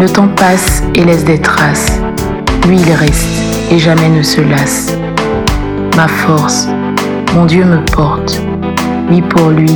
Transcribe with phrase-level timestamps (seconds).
[0.00, 1.98] Le temps passe et laisse des traces.
[2.68, 3.26] Lui, il reste
[3.72, 4.92] et jamais ne se lasse.
[5.96, 6.68] Ma force,
[7.34, 8.40] mon Dieu me porte.
[9.10, 9.72] Oui, pour lui,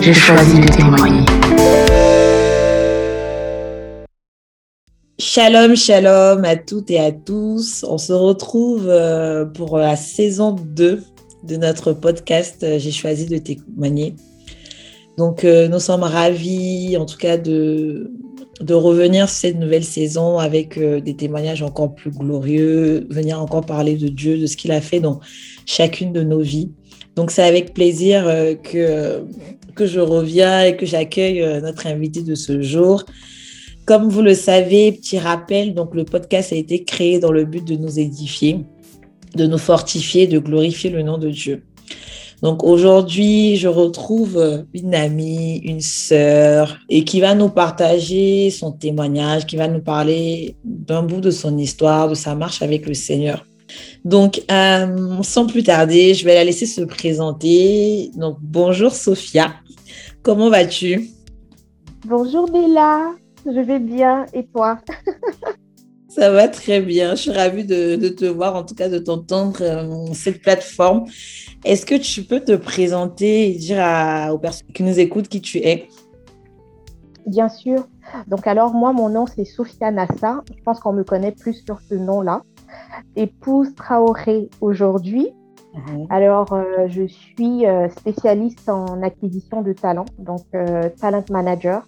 [0.00, 1.24] j'ai choisi de témoigner.
[5.18, 7.84] Shalom, shalom à toutes et à tous.
[7.88, 11.02] On se retrouve euh, pour la saison 2
[11.42, 14.14] de notre podcast euh, J'ai choisi de témoigner.
[15.16, 18.12] Donc, euh, nous sommes ravis, en tout cas, de,
[18.60, 24.08] de revenir cette nouvelle saison avec des témoignages encore plus glorieux, venir encore parler de
[24.08, 25.20] Dieu, de ce qu'il a fait dans
[25.66, 26.72] chacune de nos vies.
[27.14, 28.24] Donc, c'est avec plaisir
[28.62, 29.22] que,
[29.74, 33.04] que je reviens et que j'accueille notre invité de ce jour.
[33.88, 37.64] Comme vous le savez, petit rappel, donc le podcast a été créé dans le but
[37.64, 38.60] de nous édifier,
[39.34, 41.62] de nous fortifier, de glorifier le nom de Dieu.
[42.42, 49.46] Donc aujourd'hui, je retrouve une amie, une sœur, et qui va nous partager son témoignage,
[49.46, 53.44] qui va nous parler d'un bout de son histoire, de sa marche avec le Seigneur.
[54.04, 58.10] Donc, euh, sans plus tarder, je vais la laisser se présenter.
[58.16, 59.52] Donc, bonjour Sophia,
[60.22, 61.10] comment vas-tu?
[62.06, 63.10] Bonjour Bella,
[63.44, 64.26] je vais bien.
[64.32, 64.78] Et toi?
[66.08, 67.10] Ça va très bien.
[67.10, 71.04] Je suis ravie de, te voir, en tout cas de t'entendre euh, cette plateforme.
[71.64, 73.78] Est-ce que tu peux te présenter et dire
[74.32, 75.88] aux personnes qui nous écoutent qui tu es?
[77.26, 77.86] Bien sûr.
[78.26, 80.42] Donc alors moi, mon nom c'est Sophia Nassa.
[80.56, 82.42] Je pense qu'on me connaît plus sur ce nom-là.
[83.14, 85.28] Épouse Traoré aujourd'hui.
[85.74, 86.06] Mhm.
[86.08, 90.40] Alors, euh, je suis euh, spécialiste en acquisition de talent, donc
[90.98, 91.86] talent manager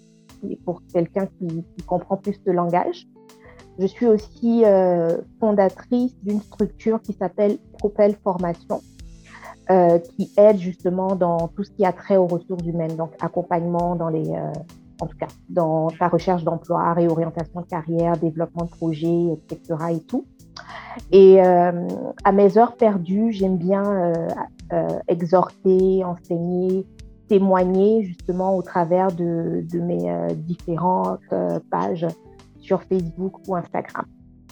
[0.64, 3.06] pour quelqu'un qui, comprend plus de langage.
[3.80, 8.82] Je suis aussi euh, fondatrice d'une structure qui s'appelle Propel Formation,
[9.70, 13.96] euh, qui aide justement dans tout ce qui a trait aux ressources humaines, donc accompagnement
[13.96, 14.52] dans les, euh,
[15.00, 19.78] en tout cas, dans la recherche d'emploi, réorientation de carrière, développement de projets, etc.
[19.92, 20.26] et tout.
[21.10, 24.12] Et à mes heures perdues, j'aime bien
[25.08, 26.84] exhorter, enseigner,
[27.30, 31.20] témoigner justement au travers de, mes euh, différentes
[31.70, 32.06] pages
[32.70, 34.06] sur Facebook ou Instagram.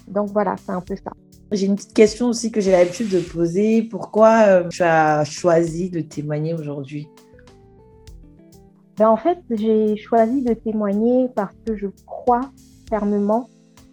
[0.09, 1.13] Donc voilà, c'est un peu ça.
[1.53, 3.85] J'ai une petite question aussi que j'ai l'habitude de poser.
[3.85, 7.07] Pourquoi euh, tu as choisi de témoigner aujourd'hui?
[8.99, 12.41] Ben, En fait, j'ai choisi de témoigner parce que je crois
[12.91, 13.49] fermement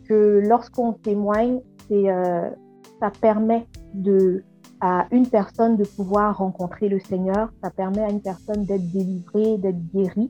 [0.10, 1.60] que lorsqu'on témoigne,
[1.92, 4.44] ça permet de
[4.82, 9.58] à une personne de pouvoir rencontrer le Seigneur, ça permet à une personne d'être délivrée,
[9.58, 10.30] d'être guérie.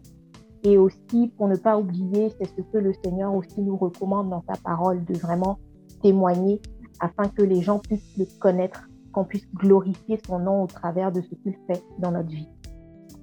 [0.65, 4.43] Et aussi, pour ne pas oublier, c'est ce que le Seigneur aussi nous recommande dans
[4.49, 5.59] sa parole, de vraiment
[6.01, 6.59] témoigner
[6.99, 11.21] afin que les gens puissent le connaître, qu'on puisse glorifier son nom au travers de
[11.21, 12.49] ce qu'il fait dans notre vie.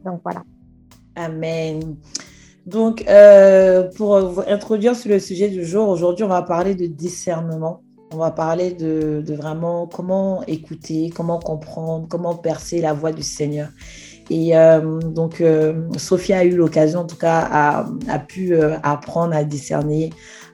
[0.04, 0.44] Donc voilà.
[1.16, 1.96] Amen.
[2.64, 4.14] Donc, euh, pour
[4.48, 7.82] introduire sur le sujet du jour, aujourd'hui, on va parler de discernement.
[8.12, 13.70] On va parler de, vraiment comment écouter, comment comprendre, comment percer la voix du Seigneur.
[14.30, 19.34] Et euh, donc, euh, Sophia a eu l'occasion, en tout cas, a, pu euh, apprendre
[19.34, 20.10] à discerner,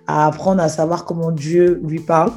[0.06, 2.32] à apprendre à savoir comment Dieu lui parle.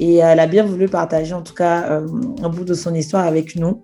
[0.00, 2.00] Et elle a bien voulu partager, en tout cas,
[2.40, 3.82] un bout de son histoire avec nous.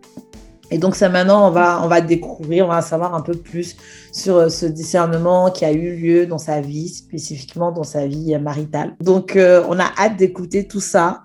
[0.71, 3.77] Et donc, ça maintenant, on va, on va découvrir, on va savoir un peu plus
[4.13, 8.95] sur ce discernement qui a eu lieu dans sa vie, spécifiquement dans sa vie maritale.
[9.01, 11.25] Donc, on a hâte d'écouter tout ça.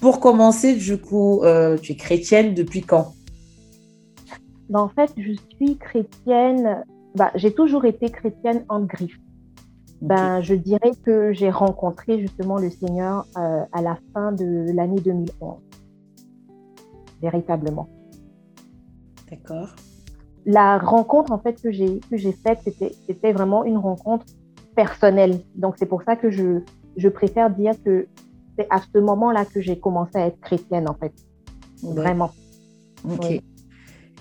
[0.00, 1.42] Pour commencer, du coup,
[1.82, 3.12] tu es chrétienne depuis quand?
[4.68, 6.84] Ben, En fait, je suis chrétienne,
[7.14, 9.18] bah, j'ai toujours été chrétienne en griffe.
[10.00, 15.58] Ben, je dirais que j'ai rencontré justement le Seigneur à la fin de l'année 2011,
[17.20, 17.88] véritablement.
[19.28, 19.74] D'accord.
[20.46, 24.24] La rencontre en fait que j'ai que j'ai faite, c'était c'était vraiment une rencontre
[24.76, 25.40] personnelle.
[25.56, 26.60] Donc c'est pour ça que je
[26.96, 28.06] je préfère dire que
[28.56, 31.12] c'est à ce moment-là que j'ai commencé à être chrétienne en fait.
[31.82, 32.30] Vraiment.
[33.04, 33.42] Ok.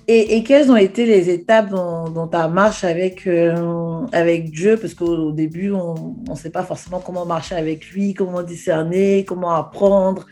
[0.09, 4.77] Et, quelles ont été les étapes dans, ta marche avec, euh, avec Dieu?
[4.79, 9.51] Parce qu'au début, on ne sait pas forcément comment marcher avec lui, comment discerner, comment
[9.51, 10.25] apprendre.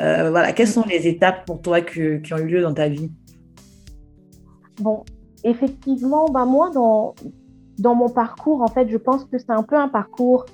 [0.00, 3.12] Euh, voilà, quelles sont les étapes pour toi qui ont eu lieu dans ta vie?
[4.80, 5.04] Bon,
[5.44, 7.14] effectivement, bah moi, dans,
[7.78, 10.46] dans mon parcours, en fait, je pense que c'est un peu un parcours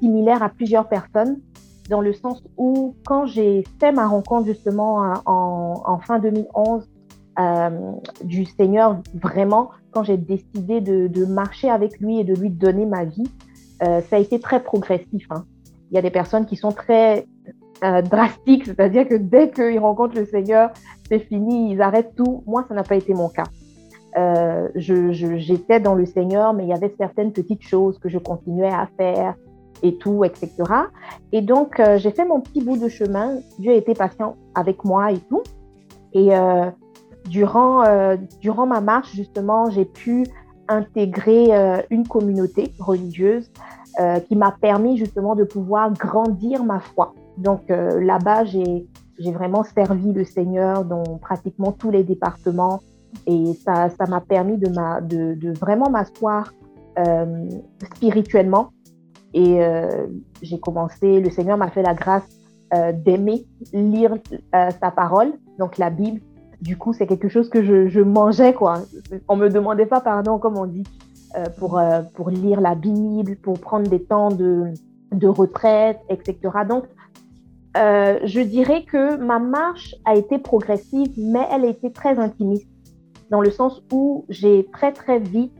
[0.00, 1.40] similaire à plusieurs personnes,
[1.90, 6.88] dans le sens où quand j'ai fait ma rencontre justement en, fin 2011
[8.24, 13.04] du Seigneur, vraiment, quand j'ai décidé de, marcher avec lui et de lui donner ma
[13.04, 13.30] vie,
[13.80, 15.26] ça a été très progressif.
[15.30, 15.44] Hein.
[15.90, 17.26] Il y a des personnes qui sont très
[17.84, 20.70] euh, drastiques, c'est-à-dire que dès qu'ils rencontrent le Seigneur,
[21.08, 22.42] c'est fini, ils arrêtent tout.
[22.46, 23.44] Moi, ça n'a pas été mon cas.
[24.16, 28.72] Euh, J'étais dans le Seigneur, mais il y avait certaines petites choses que je continuais
[28.72, 29.34] à faire
[29.82, 30.50] et tout, etc.
[31.32, 33.36] Et donc, euh, j'ai fait mon petit bout de chemin.
[33.58, 35.42] Dieu a été patient avec moi et tout.
[36.14, 36.70] Et euh,
[37.28, 37.84] durant,
[38.40, 40.26] durant ma marche, justement, j'ai pu
[40.68, 41.48] intégrer
[41.90, 43.50] une communauté religieuse
[43.98, 47.14] euh, qui m'a permis justement de pouvoir grandir ma foi.
[47.38, 48.86] Donc euh, là-bas, j'ai
[49.32, 52.80] vraiment servi le Seigneur dans pratiquement tous les départements
[53.26, 54.68] et ça m'a permis de,
[55.00, 56.52] de, de, vraiment m'asseoir
[56.98, 57.48] euh,
[57.94, 58.68] spirituellement.
[59.32, 59.60] Et
[60.40, 62.26] j'ai commencé, le Seigneur m'a fait la grâce
[62.94, 64.16] d'aimer lire
[64.52, 66.20] sa parole, donc la Bible.
[66.60, 68.82] Du coup, c'est quelque chose que je, je mangeais, quoi.
[69.28, 70.84] On me demandait pas pardon, comme on dit.
[71.36, 74.72] Euh, pour, euh, pour lire la Bible, pour prendre des temps de,
[75.12, 76.38] de retraite, etc.
[76.66, 76.84] Donc,
[77.76, 82.66] euh, je dirais que ma marche a été progressive, mais elle a été très intimiste,
[83.30, 85.52] dans le sens où j'ai très, très vite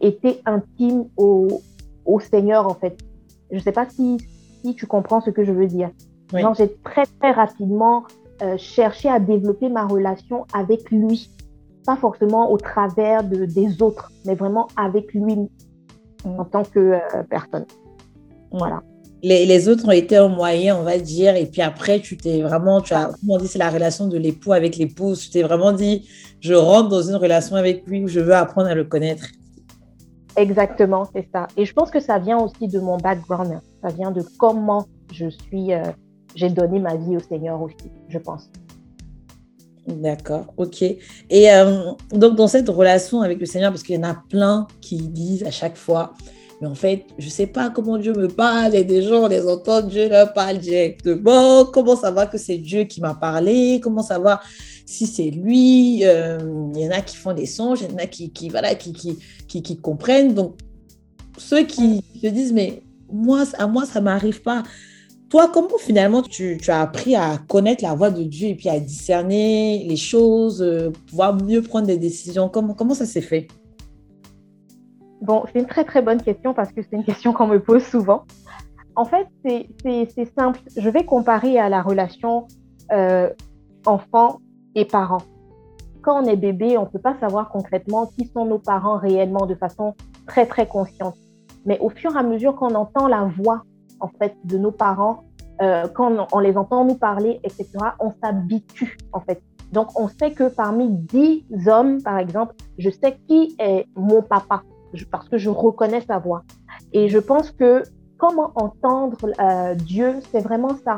[0.00, 1.60] été intime au,
[2.04, 2.98] au, Seigneur, en fait.
[3.52, 4.16] Je ne sais pas si,
[4.64, 5.90] si tu comprends ce que je veux dire.
[6.32, 8.02] J'ai très, très rapidement
[8.56, 11.30] cherché à développer ma relation avec lui
[11.84, 15.36] pas forcément au travers de, des autres, mais vraiment avec lui
[16.24, 16.98] en tant que euh,
[17.28, 17.66] personne.
[18.52, 18.82] Voilà.
[19.22, 22.40] Les, les, autres ont été en moyen, on va dire, et puis après, tu t'es
[22.40, 25.20] vraiment, tu as, comment on dit, c'est la relation de l'époux avec l'épouse.
[25.20, 26.08] Tu t'es vraiment dit,
[26.40, 29.26] je rentre dans une relation avec lui où je veux apprendre à le connaître.
[30.36, 31.48] Exactement, c'est ça.
[31.56, 33.60] Et je pense que ça vient aussi de mon background.
[33.82, 35.82] Ça vient de comment je suis, euh,
[36.34, 38.50] j'ai donné ma vie au Seigneur aussi, je pense.
[39.86, 40.82] D'accord, ok.
[40.82, 44.66] Et euh, donc, dans cette relation avec le Seigneur, parce qu'il y en a plein
[44.80, 46.12] qui disent à chaque fois,
[46.60, 49.28] mais en fait, je ne sais pas comment Dieu me parle, et des gens, on
[49.28, 51.64] les entend, Dieu leur parle directement.
[51.64, 53.80] Comment savoir que c'est Dieu qui m'a parlé?
[53.82, 54.42] Comment savoir
[54.84, 56.02] si c'est lui?
[56.04, 56.38] Euh,
[56.74, 58.92] Il y en a qui font des songes, il y en a qui, voilà, qui,
[58.92, 60.34] qui, qui comprennent.
[60.34, 60.58] Donc,
[61.38, 64.62] ceux qui se disent, mais moi, à moi, ça ne m'arrive pas.
[65.30, 68.80] Toi, comment finalement tu, as appris à connaître la voix de Dieu et puis à
[68.80, 72.48] discerner les choses, euh, pouvoir mieux prendre des décisions?
[72.48, 73.46] Comment, ça s'est fait?
[75.22, 77.84] Bon, c'est une très très bonne question parce que c'est une question qu'on me pose
[77.84, 78.24] souvent.
[78.96, 80.58] En fait, c'est simple.
[80.76, 82.48] Je vais comparer à la relation
[82.90, 83.30] euh,
[83.86, 84.40] enfant
[84.74, 85.22] et parent.
[86.02, 89.46] Quand on est bébé, on ne peut pas savoir concrètement qui sont nos parents réellement
[89.46, 89.94] de façon
[90.26, 91.14] très très consciente.
[91.66, 93.62] Mais au fur et à mesure qu'on entend la voix
[94.00, 95.24] en fait de nos parents,
[95.62, 97.68] euh, quand on, les entend nous parler, etc.,
[97.98, 99.42] on s'habitue en fait.
[99.72, 104.62] Donc on sait que parmi dix hommes, par exemple, je sais qui est mon papa
[105.10, 106.42] parce que je reconnais sa voix.
[106.92, 107.82] Et je pense que
[108.18, 110.96] comment entendre euh, Dieu, c'est vraiment ça.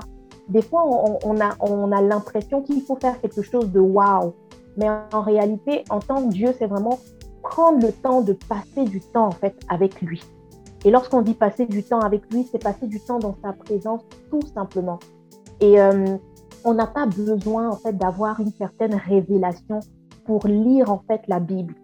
[0.49, 0.85] Des fois,
[1.25, 4.35] on, a, on a l'impression qu'il faut faire quelque chose de waouh.
[4.77, 6.99] Mais en réalité, entendre Dieu, c'est vraiment
[7.43, 10.23] prendre le temps de passer du temps en fait avec lui.
[10.85, 14.03] Et lorsqu'on dit passer du temps avec lui, c'est passer du temps dans sa présence,
[14.31, 14.99] tout simplement.
[15.61, 16.17] Et euh,
[16.65, 19.81] on n'a pas besoin en fait d'avoir une certaine révélation
[20.25, 21.75] pour lire en fait la Bible.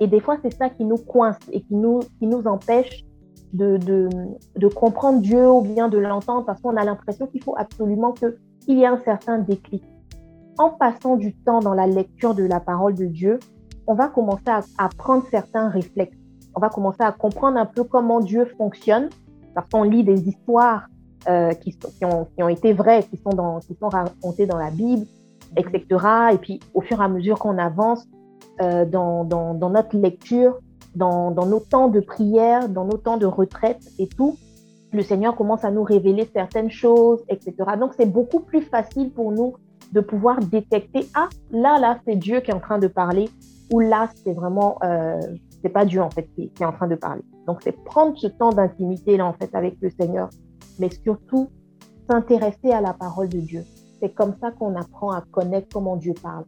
[0.00, 3.04] Et des fois, c'est ça qui nous coince et qui nous, qui nous empêche
[3.52, 8.12] de, de, comprendre Dieu ou bien de l'entendre parce qu'on a l'impression qu'il faut absolument
[8.12, 9.84] qu'il y ait un certain déclic.
[10.58, 13.38] En passant du temps dans la lecture de la parole de Dieu,
[13.86, 16.16] on va commencer à prendre certains réflexes
[16.54, 19.08] on va commencer à comprendre un peu comment Dieu fonctionne,
[19.54, 20.86] parce qu'on lit des histoires
[21.28, 25.06] euh, qui, ont, été vraies, qui sont, dans, qui sont racontées dans la Bible,
[25.56, 26.04] etc.
[26.32, 28.06] Et puis, au fur et à mesure qu'on avance
[28.60, 29.24] euh, dans,
[29.70, 30.58] notre lecture,
[30.94, 34.36] dans, nos temps de prière, dans nos temps de retraite et tout,
[34.92, 37.54] le Seigneur commence à nous révéler certaines choses, etc.
[37.78, 39.54] Donc, c'est beaucoup plus facile pour nous
[39.92, 43.28] de pouvoir détecter, ah, là, là, c'est Dieu qui est en train de parler,
[43.72, 45.20] ou là, c'est vraiment, euh,
[45.62, 47.22] c'est pas Dieu en fait qui, est en train de parler.
[47.46, 50.28] Donc c'est prendre ce temps d'intimité là en fait avec le Seigneur,
[50.78, 51.50] mais surtout
[52.10, 53.64] s'intéresser à la parole de Dieu.
[54.00, 56.44] C'est comme ça qu'on apprend à connaître comment Dieu parle.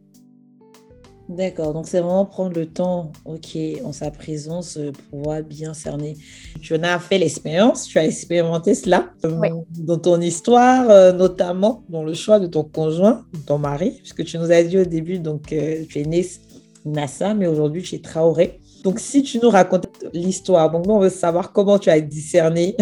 [1.27, 5.73] D'accord, donc c'est vraiment prendre le temps, ok, en sa présence, euh, pour pouvoir bien
[5.73, 6.15] cerner.
[6.61, 11.83] Tu en as fait l'expérience, tu as expérimenté cela euh, dans ton histoire, euh, notamment
[11.89, 15.17] dans le choix de ton conjoint, ton mari, puisque tu nous as dit au début,
[15.17, 16.23] donc tu es né
[16.85, 18.61] Nassa, mais aujourd'hui tu es Traoré.
[18.85, 20.69] Donc, si tu nous racontes l'histoire.
[20.69, 22.77] Donc, nous, on veut savoir comment tu as discerné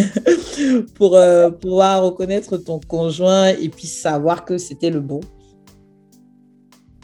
[0.96, 5.22] pour euh, pouvoir reconnaître ton conjoint et puis savoir que c'était le bon.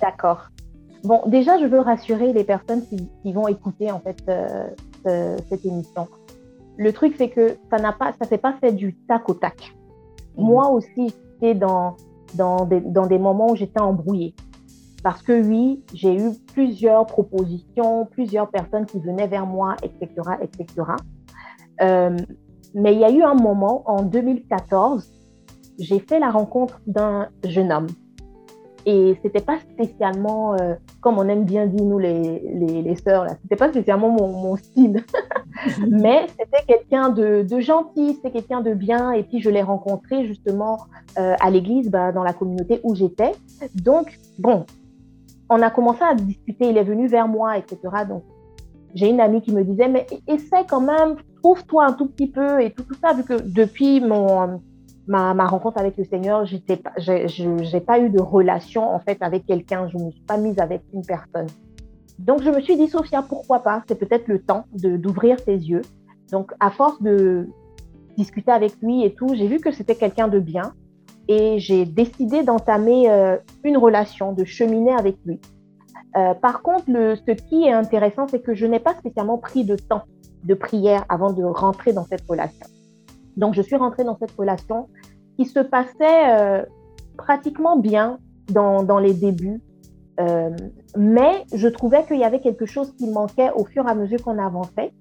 [0.01, 0.49] D'accord.
[1.05, 6.09] Bon, déjà, je veux rassurer les personnes qui, vont écouter en fait euh, cette émission.
[6.75, 9.73] Le truc, c'est que ça n'a pas, ça s'est pas fait du tac au tac.
[10.37, 10.43] Mmh.
[10.43, 11.95] Moi aussi, j'étais dans
[12.35, 14.35] dans des, dans des moments où j'étais embrouillée.
[15.03, 20.09] Parce que oui, j'ai eu plusieurs propositions, plusieurs personnes qui venaient vers moi, etc.,
[20.41, 20.67] etc.
[21.81, 22.17] Euh,
[22.73, 25.09] mais il y a eu un moment, en 2014,
[25.79, 27.87] j'ai fait la rencontre d'un jeune homme.
[28.85, 32.39] Et c'était pas spécialement, euh, comme on aime bien dire nous les,
[32.81, 35.03] les, sœurs, là, c'était pas spécialement mon, style.
[35.89, 39.11] Mais c'était quelqu'un de, de, gentil, c'était quelqu'un de bien.
[39.11, 40.79] Et puis je l'ai rencontré justement
[41.17, 43.33] euh, à l'église, bah, dans la communauté où j'étais.
[43.75, 44.65] Donc, bon,
[45.49, 47.79] on a commencé à discuter, il est venu vers moi, etc.
[48.07, 48.23] Donc,
[48.93, 52.61] j'ai une amie qui me disait, mais essaie quand même, trouve-toi un tout petit peu
[52.61, 54.61] et tout, tout ça, vu que depuis mon,
[55.07, 56.57] ma, ma rencontre avec le Seigneur, je
[57.75, 60.59] n'ai pas eu de relation en fait avec quelqu'un, je ne me suis pas mise
[60.59, 61.47] avec une personne.
[62.19, 63.83] Donc, je me suis dit, Sophia, pourquoi pas?
[63.87, 65.81] C'est peut-être le temps d'ouvrir tes yeux.
[66.31, 67.47] Donc, à force de
[68.17, 70.73] discuter avec lui et tout, j'ai vu que c'était quelqu'un de bien
[71.29, 75.39] et j'ai décidé d'entamer euh, une relation, de cheminer avec lui.
[76.17, 79.75] Euh, par contre, ce qui est intéressant, c'est que je n'ai pas spécialement pris de
[79.75, 80.01] temps
[80.43, 82.65] de prière avant de rentrer dans cette relation.
[83.37, 84.89] Donc, je suis rentrée dans cette relation
[85.37, 86.65] qui se passait euh,
[87.15, 88.17] pratiquement bien
[88.51, 89.61] dans, dans les débuts,
[90.97, 94.21] mais je trouvais qu'il y avait quelque chose qui manquait au fur et à mesure
[94.21, 94.91] qu'on avançait.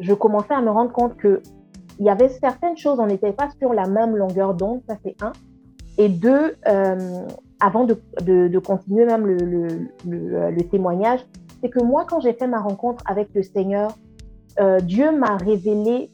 [0.00, 1.40] Je commençais à me rendre compte que
[1.98, 5.16] il y avait certaines choses, on n'était pas sur la même longueur d'onde, ça c'est
[5.22, 5.32] un.
[6.00, 7.28] Et deux, euh,
[7.60, 11.20] avant de, continuer même le, le, le, témoignage,
[11.60, 13.92] c'est que moi, quand j'ai fait ma rencontre avec le Seigneur,
[14.60, 16.08] euh, Dieu m'a révélé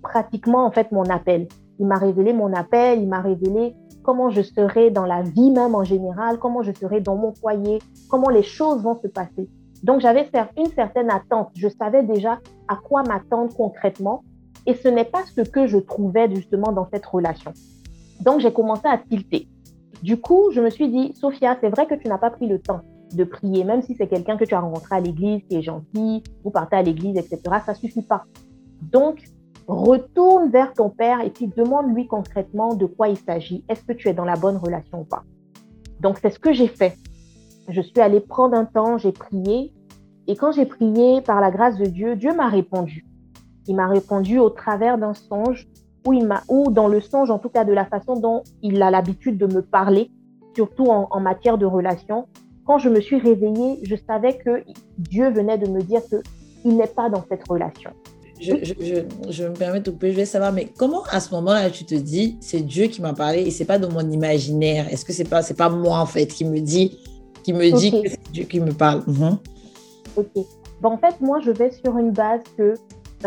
[0.00, 1.48] pratiquement en fait mon appel.
[1.80, 5.74] Il m'a révélé mon appel, il m'a révélé comment je serai dans la vie même
[5.74, 9.50] en général, comment je serai dans mon foyer, comment les choses vont se passer.
[9.82, 11.50] Donc j'avais une certaine attente.
[11.56, 14.22] Je savais déjà à quoi m'attendre concrètement
[14.66, 17.52] et ce n'est pas ce que je trouvais justement dans cette relation.
[18.20, 19.48] Donc j'ai commencé à tilter.
[20.02, 22.58] Du coup, je me suis dit, Sophia, c'est vrai que tu n'as pas pris le
[22.58, 22.80] temps
[23.14, 26.22] de prier, même si c'est quelqu'un que tu as rencontré à l'église, qui est gentil,
[26.44, 27.40] vous partez à l'église, etc.
[27.64, 28.24] Ça suffit pas.
[28.82, 29.24] Donc,
[29.66, 33.64] retourne vers ton père et puis demande-lui concrètement de quoi il s'agit.
[33.68, 35.24] Est-ce que tu es dans la bonne relation ou pas?
[36.00, 36.96] Donc, c'est ce que j'ai fait.
[37.68, 39.72] Je suis allée prendre un temps, j'ai prié.
[40.28, 43.06] Et quand j'ai prié par la grâce de Dieu, Dieu m'a répondu.
[43.66, 45.66] Il m'a répondu au travers d'un songe
[46.06, 48.80] où il m'a, ou dans le songe, en tout cas de la façon dont il
[48.82, 50.10] a l'habitude de me parler,
[50.54, 52.26] surtout en, en matière de relation.
[52.64, 54.64] Quand je me suis réveillée, je savais que
[54.98, 57.90] Dieu venait de me dire qu'il n'est pas dans cette relation
[58.40, 61.70] je, je, je, me permets de couper, je vais savoir, mais comment à ce moment-là
[61.70, 64.92] tu te dis, c'est Dieu qui m'a parlé et c'est pas dans mon imaginaire?
[64.92, 66.98] Est-ce que c'est pas, c'est pas moi en fait qui me dit,
[67.42, 69.02] qui me dit que c'est Dieu qui me parle?
[69.06, 69.38] Mhm.
[70.16, 70.46] Ok.
[70.80, 72.74] Bon, en fait, moi, je vais sur une base que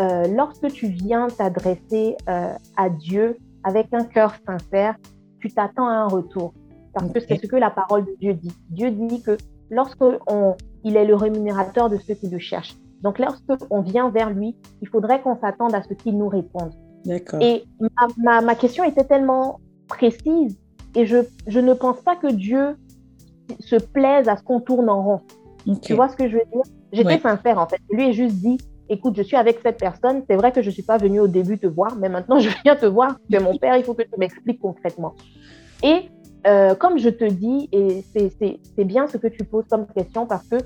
[0.00, 4.96] euh, lorsque tu viens t'adresser euh, à Dieu avec un cœur sincère,
[5.40, 6.54] tu t'attends à un retour.
[6.94, 8.52] Parce que c'est ce que la parole de Dieu dit.
[8.70, 9.36] Dieu dit que
[9.68, 12.76] lorsque on, il est le rémunérateur de ceux qui le cherchent.
[13.02, 16.72] Donc, lorsqu'on vient vers lui, il faudrait qu'on s'attende à ce qu'il nous réponde.
[17.40, 17.64] Et
[18.18, 20.58] ma, ma, question était tellement précise
[20.94, 22.76] et je, je, ne pense pas que Dieu
[23.58, 25.20] se plaise à ce qu'on tourne en rond.
[25.82, 26.62] Tu vois ce que je veux dire?
[26.92, 27.80] J'étais sincère en fait.
[27.90, 28.58] Lui ai juste dit,
[28.90, 30.22] écoute, je suis avec cette personne.
[30.28, 32.50] C'est vrai que je ne suis pas venue au début te voir, mais maintenant je
[32.64, 33.16] viens te voir.
[33.30, 35.14] Tu es mon père, il faut que tu m'expliques concrètement.
[35.82, 36.10] Et
[36.46, 40.46] euh, comme je te dis, et c'est bien ce que tu poses comme question parce
[40.46, 40.56] que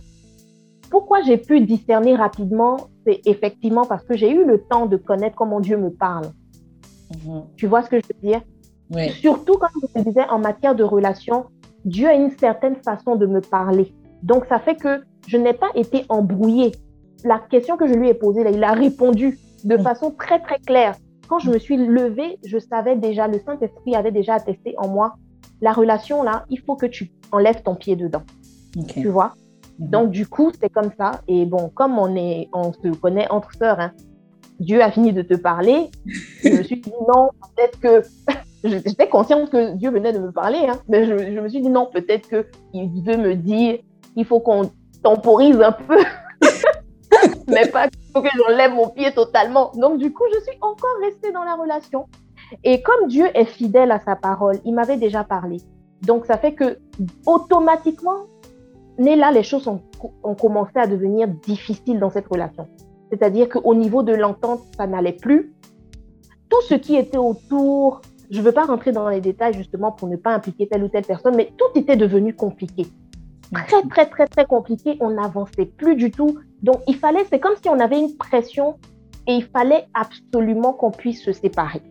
[0.90, 2.76] pourquoi j'ai pu discerner rapidement,
[3.06, 6.26] c'est effectivement parce que j'ai eu le temps de connaître comment Dieu me parle.
[7.10, 7.44] Mhm.
[7.56, 8.40] Tu vois ce que je veux dire?
[9.10, 11.46] Surtout, comme je te disais, en matière de relation,
[11.84, 13.92] Dieu a une certaine façon de me parler.
[14.22, 16.72] Donc, ça fait que je n'ai pas été embrouillée.
[17.24, 20.58] La question que je lui ai posée, là, il a répondu de façon très, très
[20.58, 20.94] claire.
[21.28, 25.14] Quand je me suis levée, je savais déjà, le Saint-Esprit avait déjà attesté en moi,
[25.60, 28.22] la relation, là, il faut que tu enlèves ton pied dedans.
[28.88, 29.34] Tu vois?
[29.78, 29.88] Mhm.
[29.88, 31.22] Donc, du coup, c'est comme ça.
[31.28, 33.92] Et bon, comme on, est, on se connaît entre sœurs, hein,
[34.60, 35.90] Dieu a fini de te parler.
[36.44, 38.02] je me suis dit non, peut-être que.
[38.64, 41.68] J'étais consciente que Dieu venait de me parler, hein, mais je, je, me suis dit
[41.68, 43.78] non, peut-être qu'il veut me dire
[44.16, 44.70] il faut qu'on
[45.02, 45.98] temporise un peu,
[47.48, 49.72] mais pas faut que j'enlève mon pied totalement.
[49.74, 52.06] Donc, du coup, je suis encore restée dans la relation.
[52.62, 55.58] Et comme Dieu est fidèle à sa parole, il m'avait déjà parlé.
[56.02, 56.78] Donc, ça fait que
[57.26, 58.26] automatiquement,
[58.98, 59.80] mais là, les choses ont,
[60.34, 62.68] commencé à devenir difficiles dans cette relation.
[63.10, 65.52] c'est-à-dire qu'au niveau de l'entente, ça n'allait plus.
[66.48, 70.08] Tout ce qui était autour, je ne veux pas rentrer dans les détails justement pour
[70.08, 72.86] ne pas impliquer telle ou telle personne, mais tout était devenu compliqué.
[73.52, 74.96] Très, très, très, très compliqué.
[75.00, 76.38] On n'avançait plus du tout.
[76.64, 78.76] Donc, il fallait, c'est comme si on avait une pression
[79.26, 81.82] et il fallait absolument qu'on puisse se séparer.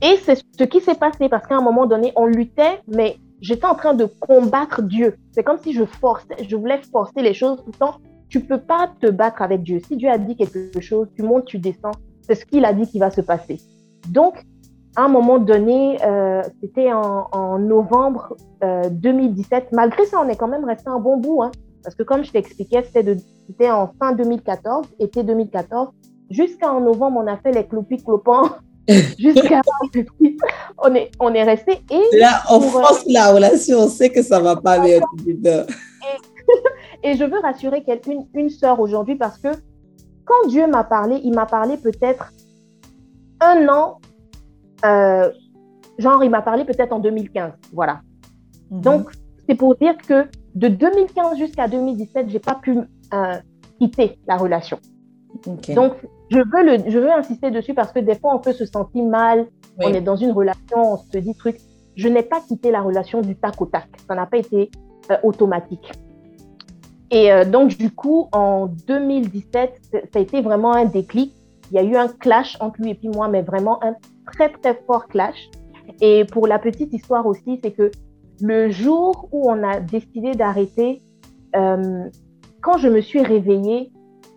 [0.00, 3.66] Et c'est ce qui s'est passé parce qu'à un moment donné, on luttait, mais j'étais
[3.66, 5.16] en train de combattre Dieu.
[5.32, 7.96] C'est comme si je forçais, je voulais forcer les choses temps.
[8.30, 9.80] Tu peux pas te battre avec Dieu.
[9.86, 11.92] Si Dieu a dit quelque chose, tu montes, tu descends.
[12.22, 13.60] C'est ce qu'il a dit qui va se passer.
[14.08, 14.42] Donc,
[14.96, 19.64] à un moment donné, euh, c'était en, novembre 2017.
[19.64, 21.42] Euh, Malgré ça, on est quand même resté un bon bout.
[21.42, 21.50] Hein,
[21.84, 25.90] parce que comme je t'expliquais, c'était en fin 2014, été 2014.
[26.30, 28.48] Jusqu'en novembre, on a fait les clopis clopants.
[29.18, 29.62] Jusqu'à
[30.76, 34.40] on est on est resté et là on force la relation on sait que ça
[34.40, 35.00] va pas aller
[37.02, 39.48] et, je veux rassurer quelqu'une une sœur aujourd'hui parce que
[40.26, 42.30] quand Dieu m'a parlé il m'a parlé peut-être
[43.40, 44.02] un an
[44.84, 45.30] euh,
[45.96, 48.02] genre il m'a parlé peut-être en 2015 voilà.
[48.70, 48.80] Mhm.
[48.82, 49.12] donc
[49.48, 52.78] c'est pour dire que de 2015 jusqu'à 2017 j'ai pas pu
[53.12, 53.34] euh,
[53.78, 54.78] quitter la relation
[55.74, 55.94] donc
[56.30, 59.04] je veux, le, je veux insister dessus parce que des fois, on peut se sentir
[59.04, 59.46] mal,
[59.78, 61.56] on est dans une relation, on se dit truc.
[61.96, 63.88] Je n'ai pas quitté la relation du tac au tac.
[64.08, 64.70] Ça n'a pas été
[65.10, 65.92] euh, automatique.
[67.10, 71.32] Et euh, donc, du coup, en 2017, ça a été vraiment un déclic.
[71.70, 73.94] Il y a eu un clash entre lui et puis moi, mais vraiment un
[74.32, 75.50] très, très fort clash.
[76.00, 77.90] Et pour la petite histoire aussi, c'est que
[78.40, 81.02] le jour où on a décidé d'arrêter,
[81.56, 82.08] euh,
[82.60, 83.92] quand je me suis réveillée,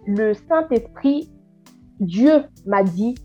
[0.06, 1.30] le Saint-Esprit
[2.00, 3.16] Dieu m'a dit,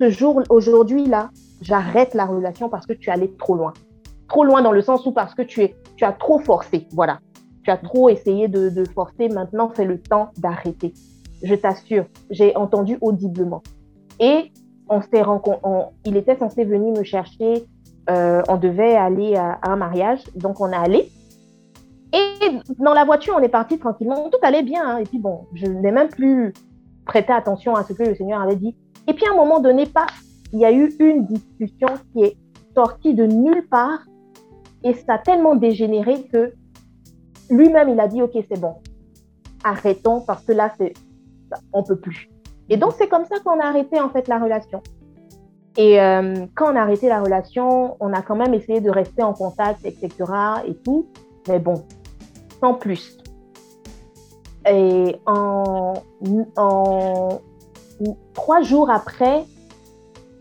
[0.00, 3.72] ce jour, aujourd'hui, là, j'arrête la relation parce que tu allé trop loin.
[4.28, 6.86] Trop loin dans le sens où parce que tu, es, tu as trop forcé.
[6.92, 7.20] Voilà.
[7.64, 9.28] Tu as trop essayé de, forcer.
[9.28, 10.92] Maintenant, c'est le temps d'arrêter.
[11.42, 13.62] Je t'assure, j'ai entendu audiblement.
[14.20, 14.52] Et
[14.88, 15.22] on s'est
[16.04, 17.64] il était censé venir me chercher.
[18.08, 20.20] Euh, on devait aller à, un mariage.
[20.34, 21.10] Donc, on est allé.
[22.12, 24.30] Et dans la voiture, on est parti tranquillement.
[24.30, 24.82] Tout allait bien.
[24.86, 24.98] Hein.
[24.98, 26.52] Et puis, bon, je n'ai même plus
[27.04, 28.76] prêter attention à ce que le Seigneur avait dit.
[29.08, 30.06] Et puis à un moment donné, pas,
[30.52, 32.36] il y a eu une discussion qui est
[32.74, 34.00] sortie de nulle part
[34.82, 36.52] et ça a tellement dégénéré que
[37.48, 38.74] lui-même, il a dit, OK, c'est bon,
[39.64, 40.92] arrêtons parce que là, c'est,
[41.72, 42.28] on peut plus.
[42.68, 44.82] Et donc, c'est comme ça qu'on a arrêté en fait la relation.
[45.76, 49.22] Et euh, quand on a arrêté la relation, on a quand même essayé de rester
[49.22, 50.10] en contact, etc.
[50.66, 51.06] et tout.
[51.48, 51.84] Mais bon,
[52.60, 53.18] sans plus.
[54.68, 55.94] Et en,
[58.34, 59.44] trois jours après,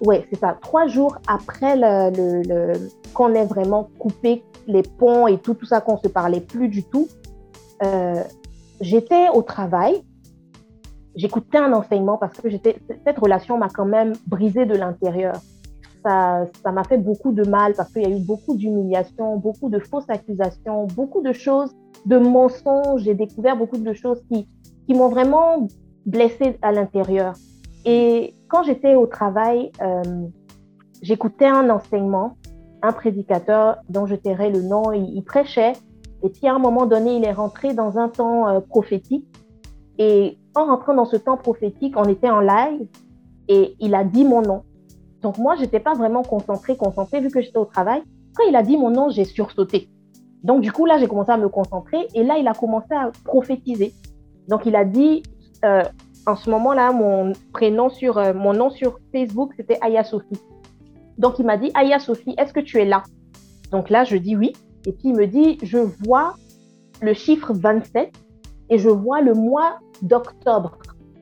[0.03, 2.73] ouais, c'est ça, trois jours après le,
[3.13, 6.83] qu'on ait vraiment coupé les ponts et tout, tout ça, qu'on se parlait plus du
[6.83, 7.07] tout,
[7.83, 8.23] euh,
[8.81, 10.01] j'étais au travail,
[11.15, 15.35] j'écoutais un enseignement parce que j'étais, cette relation m'a quand même brisé de l'intérieur.
[16.05, 19.69] Ça, ça m'a fait beaucoup de mal parce qu'il y a eu beaucoup d'humiliation, beaucoup
[19.69, 21.73] de fausses accusations, beaucoup de choses
[22.05, 24.47] de mensonges, j'ai découvert beaucoup de choses qui,
[24.85, 25.67] qui m'ont vraiment
[26.05, 27.33] blessée à l'intérieur.
[27.85, 30.01] Et quand j'étais au travail, euh,
[31.01, 32.37] j'écoutais un enseignement,
[32.81, 35.73] un prédicateur dont je tairai le nom, il, prêchait,
[36.23, 39.25] et puis à un moment donné, il est rentré dans un temps euh, prophétique.
[39.97, 42.87] Et en rentrant dans ce temps prophétique, on était en live,
[43.47, 44.63] et il a dit mon nom.
[45.21, 48.03] Donc moi, j'étais pas vraiment concentrée, concentrée, vu que j'étais au travail.
[48.35, 49.89] Quand il a dit mon nom, j'ai sursauté.
[50.45, 53.11] Donc, du coup, là, j'ai commencé à me concentrer et là, il a commencé à
[53.23, 53.93] prophétiser.
[54.47, 55.23] Donc, il a dit,
[55.63, 55.81] euh,
[56.27, 60.39] en ce moment-là, mon prénom sur, euh, mon nom sur Facebook, c'était Aya Sophie.
[61.17, 63.01] Donc, il m'a dit, Aya Sophie, est-ce que tu es là?
[63.71, 64.53] Donc là, je dis oui.
[64.85, 66.35] Et puis, il me dit, je vois
[67.01, 68.11] le chiffre 27
[68.69, 70.77] et je vois le mois d'octobre.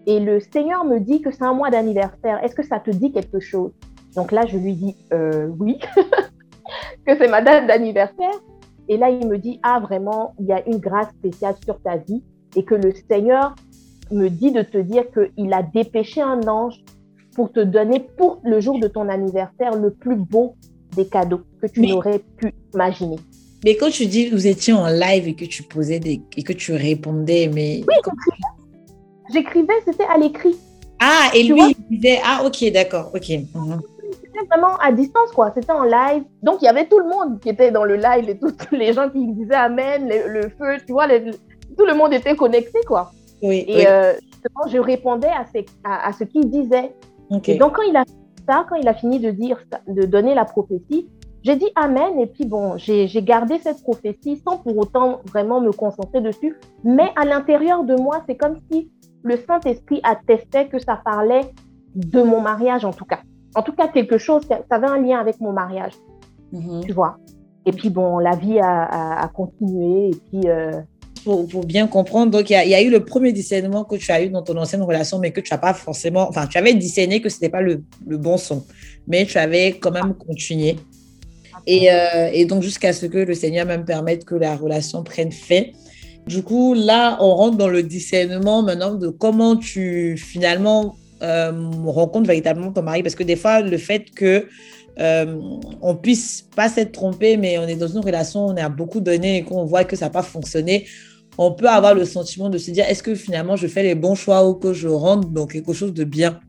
[0.06, 2.44] Et le Seigneur me dit que c'est un mois d'anniversaire.
[2.44, 3.72] Est-ce que ça te dit quelque chose?
[4.16, 5.80] Donc là, je lui dis euh, oui,
[7.06, 8.34] que c'est ma date d'anniversaire.
[8.90, 11.98] Et là, il me dit, ah, vraiment, il y a une grâce spéciale sur ta
[11.98, 12.22] vie
[12.56, 13.56] et que le Seigneur
[14.12, 16.84] me dit de te dire qu'il a dépêché un ange
[17.36, 20.56] pour te donner pour le jour de ton anniversaire le plus beau
[20.96, 23.16] des cadeaux que tu n'aurais pu imaginer.
[23.64, 26.54] Mais quand tu dis vous étiez en live et que tu posais des, et que
[26.54, 27.96] tu répondais, mais oui,
[29.34, 30.56] j'écrivais, c'était à l'écrit.
[31.00, 33.30] Ah, et lui, il disait, ah, ok, d'accord, ok.
[33.54, 33.82] Mhm
[34.48, 35.52] vraiment à distance, quoi.
[35.54, 36.24] C'était en live.
[36.42, 38.94] Donc, il y avait tout le monde qui était dans le live et tous les
[38.94, 43.12] gens qui disaient Amen, le, feu, tu vois, tout le monde était connecté, quoi.
[43.42, 44.14] Oui, et euh,
[44.70, 46.94] je répondais à, à, ce qu'il disait.
[47.46, 48.04] Et donc, quand il a
[48.48, 51.08] ça, quand il a fini de dire, de donner la prophétie,
[51.44, 52.20] j'ai dit Amen.
[52.20, 56.56] Et puis, bon, j'ai gardé cette prophétie sans pour autant vraiment me concentrer dessus.
[56.84, 58.90] Mais à l'intérieur de moi, c'est comme si
[59.24, 61.46] le Saint-Esprit attestait que ça parlait
[61.96, 63.20] de mon mariage, en tout cas.
[63.56, 65.94] En tout cas, quelque chose, ça avait un lien avec mon mariage.
[66.54, 66.86] Mm-hmm.
[66.86, 67.18] Tu vois.
[67.66, 70.10] Et puis, bon, la vie a, continué.
[70.10, 70.50] Et puis.
[70.50, 70.82] Euh,
[71.24, 74.30] pour, bien comprendre, donc il y, a eu le premier discernement que tu as eu
[74.30, 76.28] dans ton ancienne relation, mais que tu n'as pas forcément.
[76.28, 78.66] Enfin, tu avais discerné que ce n'était pas le, le, bon son,
[79.08, 80.76] mais tu avais quand même continué.
[81.66, 85.32] Et, euh, et donc, jusqu'à ce que le Seigneur même permette que la relation prenne
[85.32, 85.62] fin.
[86.28, 91.52] Du coup, là, on rentre dans le discernement maintenant de comment tu finalement euh,
[91.86, 93.04] rencontres véritablement ton mari.
[93.04, 94.48] Parce que des fois, le fait que
[95.00, 95.40] euh,
[96.02, 99.44] puisse pas s'être trompé, mais on est dans une relation, on a beaucoup donné et
[99.44, 100.86] qu'on voit que ça n'a pas fonctionné,
[101.38, 104.16] on peut avoir le sentiment de se dire est-ce que finalement je fais les bons
[104.16, 106.40] choix ou que je rentre dans quelque chose de bien?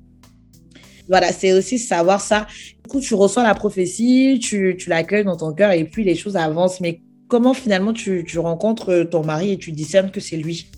[1.09, 2.47] Voilà, c'est aussi savoir ça.
[2.83, 6.15] Du coup, tu reçois la prophétie, tu, tu l'accueilles dans ton cœur et puis les
[6.15, 6.81] choses avancent.
[6.81, 10.71] Mais comment finalement tu, rencontres ton mari et tu discernes que c'est lui?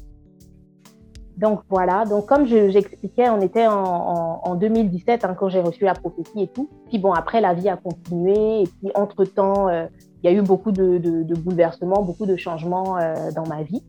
[1.37, 6.43] Donc voilà, donc comme j'expliquais, on était en, 2017 hein, quand j'ai reçu la prophétie
[6.43, 6.71] et tout.
[6.89, 9.87] Puis bon, après la vie a continué et puis entre-temps, euh,
[10.23, 10.99] il y a eu beaucoup de,
[11.35, 13.83] bouleversements, beaucoup de changements euh, dans ma vie.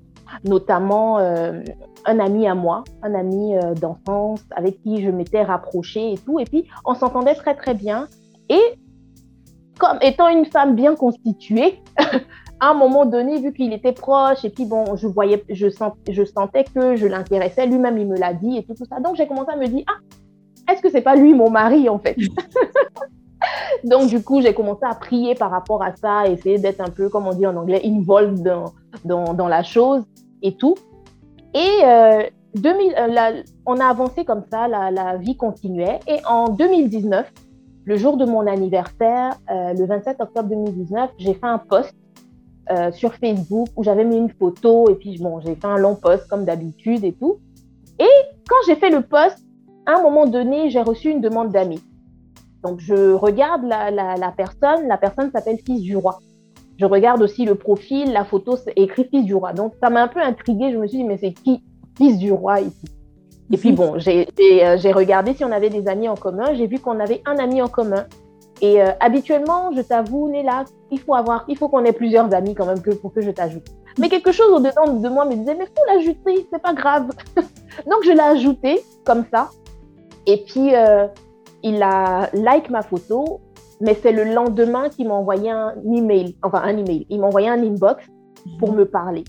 [0.44, 1.64] Notamment euh,
[2.06, 6.42] un ami à moi, un ami d'enfance avec qui je m'étais rapprochée et tout.
[6.42, 8.10] Et puis on s'entendait très très bien.
[8.50, 8.60] Et
[9.80, 11.82] comme étant une femme bien constituée,
[12.60, 15.94] à un moment donné, vu qu'il était proche, et puis bon, je voyais, je, sens,
[16.10, 19.00] je sentais que je l'intéressais, lui-même il me l'a dit et tout, tout ça.
[19.00, 22.00] Donc j'ai commencé à me dire, ah, est-ce que c'est pas lui mon mari en
[22.00, 22.18] fait?
[23.84, 27.10] Donc du coup, j'ai commencé à prier par rapport à ça, essayer d'être un peu,
[27.10, 28.44] comme on dit en anglais, involved
[29.06, 30.04] dans, dans, la chose
[30.42, 30.76] et tout.
[31.54, 32.24] Et euh,
[32.56, 36.00] 2000, euh, on a avancé comme ça, la, la, vie continuait.
[36.08, 37.32] Et en 2019,
[37.86, 41.96] le jour de mon anniversaire, euh, le 27 octobre 2019, j'ai fait un post
[42.72, 45.96] euh, sur Facebook où j'avais mis une photo et puis bon, j'ai fait un long
[45.96, 47.38] post comme d'habitude et tout.
[48.00, 48.06] Et
[48.48, 49.38] quand j'ai fait le post,
[49.86, 51.82] à un moment donné, j'ai reçu une demande d'amis.
[52.64, 56.20] Donc je regarde la, la, personne, la personne s'appelle Fils du Roi.
[56.78, 59.54] Je regarde aussi le profil, la photo, c'est écrit Fils du Roi.
[59.54, 60.72] Donc ça m'a un peu intriguée.
[60.72, 61.64] Je me suis dit, mais c'est qui
[61.98, 62.86] Fils du Roi ici?
[63.52, 66.54] Et puis bon, j'ai euh, regardé si on avait des amis en commun.
[66.54, 68.06] J'ai vu qu'on avait un ami en commun
[68.62, 72.56] et euh, habituellement, je t'avoue, Néla, il faut avoir, il faut qu'on ait plusieurs amis
[72.56, 73.68] quand même que, pour que je t'ajoute.
[74.00, 77.10] Mais quelque chose au-dedans de moi me disait, mais faut l'ajouter, c'est pas grave.
[77.90, 79.50] Donc je l'ai ajouté comme ça.
[80.26, 81.08] Et puis euh,
[81.64, 83.42] il a like ma photo,
[83.80, 87.06] mais c'est le lendemain qu'il m'a envoyé un email, enfin un email.
[87.10, 88.06] Il m'a envoyé un inbox
[88.60, 89.24] pour me parler.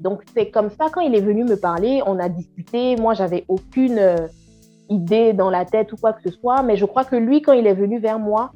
[0.00, 2.96] Donc c'est comme ça quand il est venu me parler, on a discuté.
[2.96, 4.28] Moi j'avais aucune euh,
[4.90, 7.52] idée dans la tête ou quoi que ce soit, mais je crois que lui, quand
[7.52, 8.52] il est venu vers moi,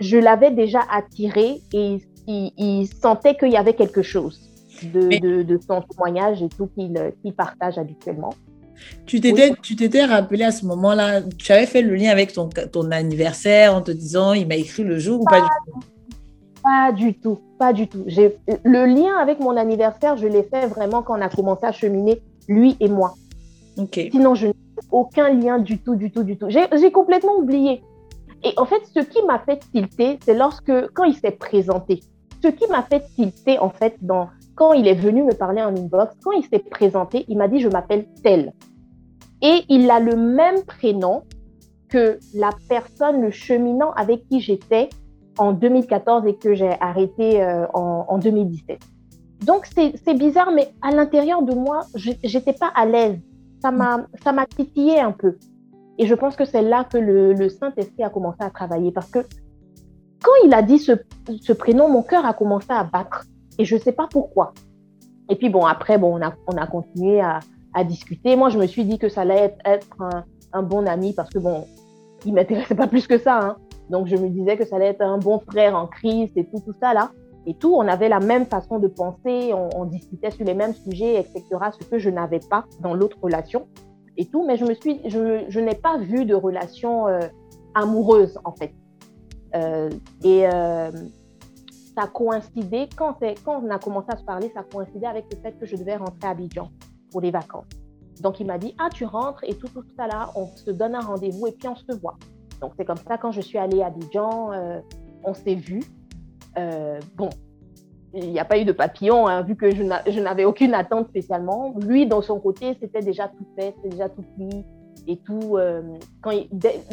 [0.00, 4.40] je l'avais déjà attiré et il, sentait qu'il y avait quelque chose
[4.82, 8.34] de, son témoignage et tout qu'il partage habituellement.
[9.06, 12.48] Tu t'étais, tu t'étais rappelé à ce moment-là, tu avais fait le lien avec ton,
[12.48, 15.80] ton anniversaire en te disant il m'a écrit le jour ou pas, du tout?
[16.62, 18.04] Pas du tout, pas du tout.
[18.64, 22.20] le lien avec mon anniversaire, je l'ai fait vraiment quand on a commencé à cheminer,
[22.48, 23.14] lui et moi.
[24.10, 24.54] Sinon, je n'ai
[24.92, 26.46] aucun lien du tout, du tout, du tout.
[26.48, 27.82] J'ai complètement oublié.
[28.44, 32.00] Et en fait, ce qui m'a fait tilter, c'est lorsque, quand il s'est présenté,
[32.42, 35.74] ce qui m'a fait tilter, en fait, dans, quand il est venu me parler en
[35.74, 38.52] inbox, quand il s'est présenté, il m'a dit, je m'appelle tel.
[39.42, 41.22] Et il a le même prénom
[41.88, 44.88] que la personne, le cheminant avec qui j'étais
[45.38, 48.80] en 2014 et que j'ai arrêté euh, en, en 2017.
[49.44, 53.18] Donc, c'est bizarre, mais à l'intérieur de moi, j'étais pas à l'aise.
[53.62, 55.36] Ça m'a titillé un peu.
[55.98, 59.20] Et je pense que c'est là que le, Saint-Esprit a commencé à travailler parce que
[60.22, 63.24] quand il a dit ce, prénom, mon cœur a commencé à battre
[63.58, 64.52] et je ne sais pas pourquoi.
[65.28, 67.40] Et puis bon, après, bon, on, a, on a continué à,
[67.84, 68.36] discuter.
[68.36, 70.02] Moi, je me suis dit que ça allait être,
[70.52, 71.64] un, bon ami parce que bon,
[72.26, 73.38] il m'intéressait pas plus que ça.
[73.40, 73.56] Hein.
[73.88, 76.60] Donc, je me disais que ça allait être un bon frère en crise et tout,
[76.64, 77.10] tout ça là.
[77.46, 81.18] Et tout, on avait la même façon de penser, on, discutait sur les mêmes sujets,
[81.18, 81.44] etc.
[81.78, 83.66] Ce que je n'avais pas dans l'autre relation
[84.16, 87.20] et tout, mais je me suis, je n'ai pas vu de relation euh,
[87.74, 88.72] amoureuse en fait.
[89.54, 89.90] Euh,
[90.22, 90.90] et euh,
[91.96, 95.58] ça coïncidait quand, quand on a commencé à se parler, ça coïncidait avec le fait
[95.58, 96.70] que je devais rentrer à Abidjan
[97.10, 97.66] pour les vacances.
[98.20, 100.94] Donc il m'a dit ah tu rentres et tout tout ça là, on se donne
[100.94, 102.16] un rendez-vous et puis on se voit.
[102.60, 104.52] Donc c'est comme ça quand je suis allée à Abidjan,
[105.24, 105.80] on s'est vu.
[107.16, 107.30] Bon,
[108.14, 111.74] il n'y a pas eu de papillon, hein, vu que je n'avais aucune attente spécialement.
[111.80, 114.64] Lui, dans son côté, c'était déjà tout fait, c'était déjà tout pris
[115.06, 115.56] et tout.
[115.56, 115.82] Euh,
[116.20, 116.32] quand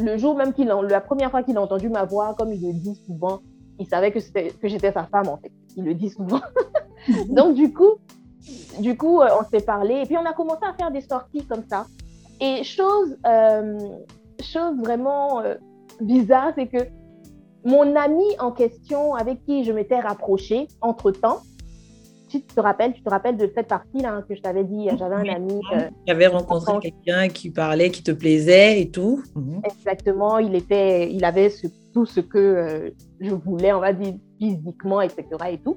[0.00, 2.72] le jour même qu'il, la première fois qu'il a entendu ma voix, comme il le
[2.72, 3.40] dit souvent,
[3.78, 5.52] il savait que, que j'étais sa femme, en fait.
[5.76, 6.40] Il le dit souvent.
[7.28, 7.96] Donc, du coup,
[8.78, 11.64] du coup, on s'est parlé et puis on a commencé à faire des sorties comme
[11.68, 11.86] ça.
[12.40, 13.18] Et chose,
[14.42, 15.42] chose vraiment
[16.00, 16.78] bizarre, c'est que
[17.64, 21.40] mon ami en question avec qui je m'étais rapprochée entre-temps,
[22.30, 25.16] tu te rappelles, tu te rappelles de cette partie-là hein, que je t'avais dit, j'avais
[25.16, 25.60] un ami.
[25.74, 29.22] Euh, qui avait rencontré quelqu'un qui parlait, qui te plaisait et tout.
[29.34, 29.62] Mhm.
[29.64, 31.52] Exactement, il, était, il avait
[31.92, 35.24] tout ce que euh, je voulais, on va dire, physiquement, etc.
[35.50, 35.76] Et tout.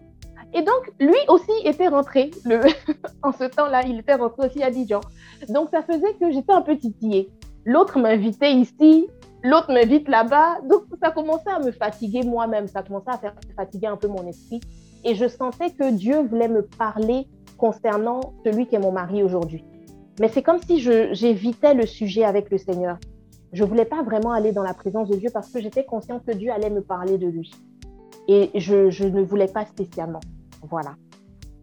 [0.53, 2.61] Et donc, lui aussi était rentré le...
[3.23, 5.01] en ce temps-là, il était rentré aussi à Dijon.
[5.49, 7.31] Donc, ça faisait que j'étais un peu titillée.
[7.65, 9.07] L'autre m'invitait ici,
[9.43, 10.61] l'autre m'invite là-bas.
[10.69, 14.27] Donc, ça commençait à me fatiguer moi-même, ça commençait à faire fatiguer un peu mon
[14.27, 14.61] esprit
[15.03, 17.27] et je sentais que Dieu voulait me parler
[17.57, 19.63] concernant celui qui est mon mari aujourd'hui.
[20.19, 22.97] Mais c'est comme si j'évitais le sujet avec le Seigneur.
[23.51, 26.33] Je voulais pas vraiment aller dans la présence de Dieu parce que j'étais consciente que
[26.33, 27.51] Dieu allait me parler de lui.
[28.27, 30.21] Et je, je ne voulais pas spécialement.
[30.69, 30.95] Voilà.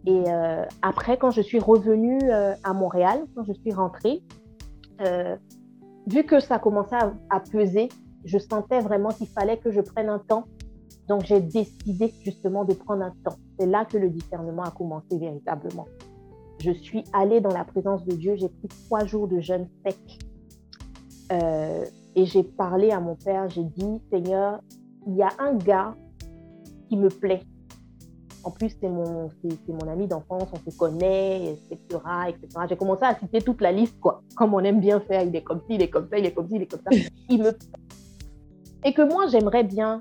[0.05, 4.21] Et euh, après, quand je suis revenue euh, à Montréal, quand je suis rentrée,
[5.01, 5.35] euh,
[6.07, 6.97] vu que ça commençait
[7.29, 7.89] à, peser,
[8.25, 10.45] je sentais vraiment qu'il fallait que je prenne un temps
[11.11, 13.35] donc, j'ai décidé justement de prendre un temps.
[13.59, 15.85] C'est là que le discernement a commencé véritablement.
[16.59, 18.35] Je suis allée dans la présence de Dieu.
[18.35, 19.97] J'ai pris trois jours de jeûne sec.
[21.33, 21.85] Euh,
[22.15, 23.49] et j'ai parlé à mon père.
[23.49, 24.61] J'ai dit, Seigneur,
[25.05, 25.95] il y a un gars
[26.87, 27.41] qui me plaît.
[28.43, 29.29] En plus, c'est mon,
[29.67, 32.01] mon ami d'enfance, on se connaît, etc.
[32.27, 32.47] etc.
[32.67, 34.23] J'ai commencé à citer toute la liste, quoi.
[34.35, 36.31] Comme on aime bien faire, il est comme ci, il est comme ça, il est
[36.31, 36.97] comme ci, il est comme ça.
[37.29, 37.51] Il me...
[38.83, 39.99] Et que moi, j'aimerais bien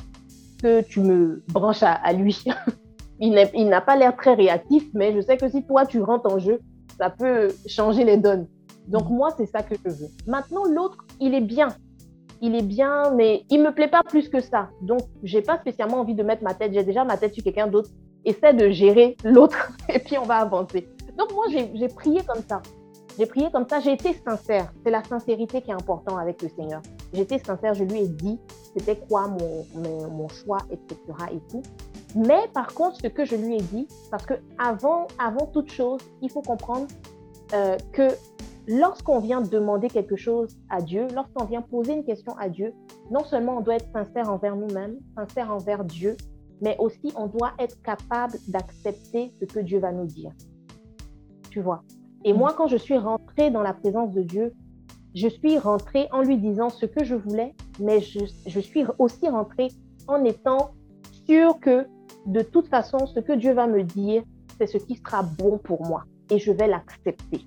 [0.62, 2.42] que tu me branches à, lui.
[3.20, 6.38] il n'a pas l'air très réactif, mais je sais que si toi, tu rentres en
[6.38, 6.60] jeu,
[6.98, 8.46] ça peut changer les donnes.
[8.88, 10.08] Donc, moi, c'est ça que je veux.
[10.26, 11.68] Maintenant, l'autre, il est bien.
[12.42, 14.70] Il est bien, mais il me plaît pas plus que ça.
[14.80, 16.72] Donc, j'ai pas spécialement envie de mettre ma tête.
[16.72, 17.90] J'ai déjà ma tête sur quelqu'un d'autre.
[18.24, 20.88] Essaie de gérer l'autre et puis on va avancer.
[21.16, 22.62] Donc, moi, j'ai prié comme ça.
[23.18, 24.72] J'ai prié comme ça, j'ai été sincère.
[24.82, 26.80] C'est la sincérité qui est importante avec le Seigneur.
[27.12, 28.38] J'étais sincère, je lui ai dit
[28.76, 30.96] c'était quoi mon, mon, choix, etc.
[31.32, 31.62] et tout.
[32.14, 36.00] Mais par contre, ce que je lui ai dit, parce que avant, avant toute chose,
[36.22, 36.86] il faut comprendre
[37.52, 38.08] euh, que
[38.68, 42.72] lorsqu'on vient demander quelque chose à Dieu, lorsqu'on vient poser une question à Dieu,
[43.10, 46.16] non seulement on doit être sincère envers nous-mêmes, sincère envers Dieu,
[46.60, 50.32] mais aussi on doit être capable d'accepter ce que Dieu va nous dire.
[51.50, 51.82] Tu vois
[52.24, 54.52] Et moi, quand je suis rentrée dans la présence de Dieu,
[55.14, 59.28] je suis rentrée en lui disant ce que je voulais, mais je, je suis aussi
[59.28, 59.68] rentrée
[60.06, 60.70] en étant
[61.26, 61.86] sûre que
[62.26, 64.22] de toute façon, ce que Dieu va me dire,
[64.58, 67.40] c'est ce qui sera bon pour moi et je vais l'accepter.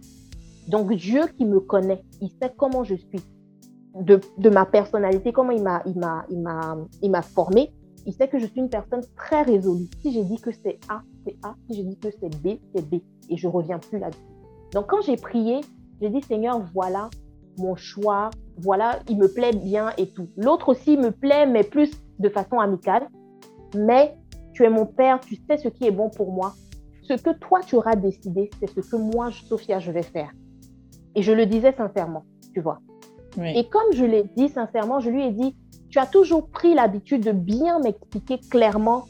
[0.68, 3.22] Donc Dieu qui me connaît, il sait comment je suis,
[4.00, 6.02] de, de ma personnalité, comment il m'a, il
[7.02, 7.72] il m'a formé.
[8.06, 9.88] Il sait que je suis une personne très résolue.
[10.02, 11.56] Si j'ai dit que c'est A, c'est A.
[11.68, 12.96] Si j'ai dit que c'est B, c'est B.
[13.30, 14.22] Et je reviens plus là-dessus.
[14.74, 15.62] Donc quand j'ai prié,
[16.02, 17.10] j'ai dit Seigneur, voilà,
[17.58, 20.28] mon choix, voilà, il me plaît bien et tout.
[20.38, 23.08] L'autre aussi me plaît, mais plus de façon amicale.
[23.76, 24.16] Mais
[24.54, 26.54] tu es mon père, tu sais ce qui est bon pour moi.
[27.04, 30.32] Ce que toi, tu auras décidé, c'est ce que moi, Sophia, je vais faire.
[31.16, 32.80] Et je le disais sincèrement, tu vois.
[33.38, 35.56] Et comme je l'ai dit sincèrement, je lui ai dit,
[35.94, 39.06] tu as toujours pris l'habitude de bien m'expliquer clairement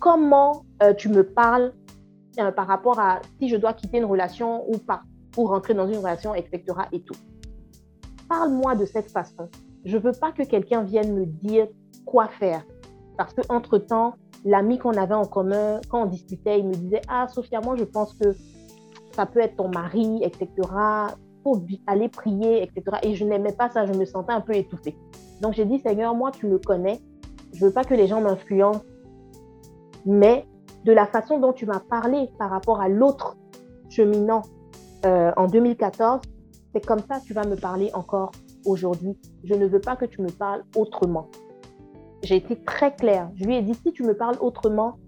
[0.00, 1.74] comment euh, tu me parles
[2.40, 5.02] euh, par rapport à si je dois quitter une relation ou pas,
[5.36, 6.64] ou rentrer dans une relation, etc.
[6.92, 7.14] et tout
[8.26, 9.50] parle-moi de cette façon.
[9.84, 11.66] Je veux pas que quelqu'un vienne me dire
[12.06, 12.64] quoi faire.
[13.18, 14.14] Parce qu'entre-temps,
[14.46, 17.84] l'ami qu'on avait en commun, quand on discutait, il me disait Ah, Sophia, moi, je
[17.84, 18.34] pense que
[19.12, 20.48] ça peut être ton mari, etc.
[21.42, 22.96] Faut aller prier, etc.
[23.02, 24.96] Et je n'aimais pas ça, je me sentais un peu étouffée.
[25.40, 27.00] Donc, j'ai dit Seigneur, moi, tu me connais.
[27.52, 28.84] Je veux pas que les gens m'influencent.
[30.06, 30.46] Mais
[30.84, 33.36] de la façon dont tu m'as parlé par rapport à l'autre
[33.88, 34.42] cheminant
[35.06, 36.20] euh, en 2014,
[36.74, 38.32] c'est comme ça que tu vas me parler encore
[38.66, 39.16] aujourd'hui.
[39.44, 41.28] Je ne veux pas que tu me parles autrement.
[42.22, 43.30] J'ai été très claire.
[43.36, 44.98] Je lui ai dit, si tu me parles autrement,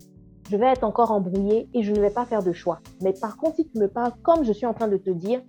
[0.50, 2.80] je vais être encore embrouillée et je ne vais pas faire de choix.
[3.02, 5.42] Mais par contre, si tu me parles comme je suis en train de te dire,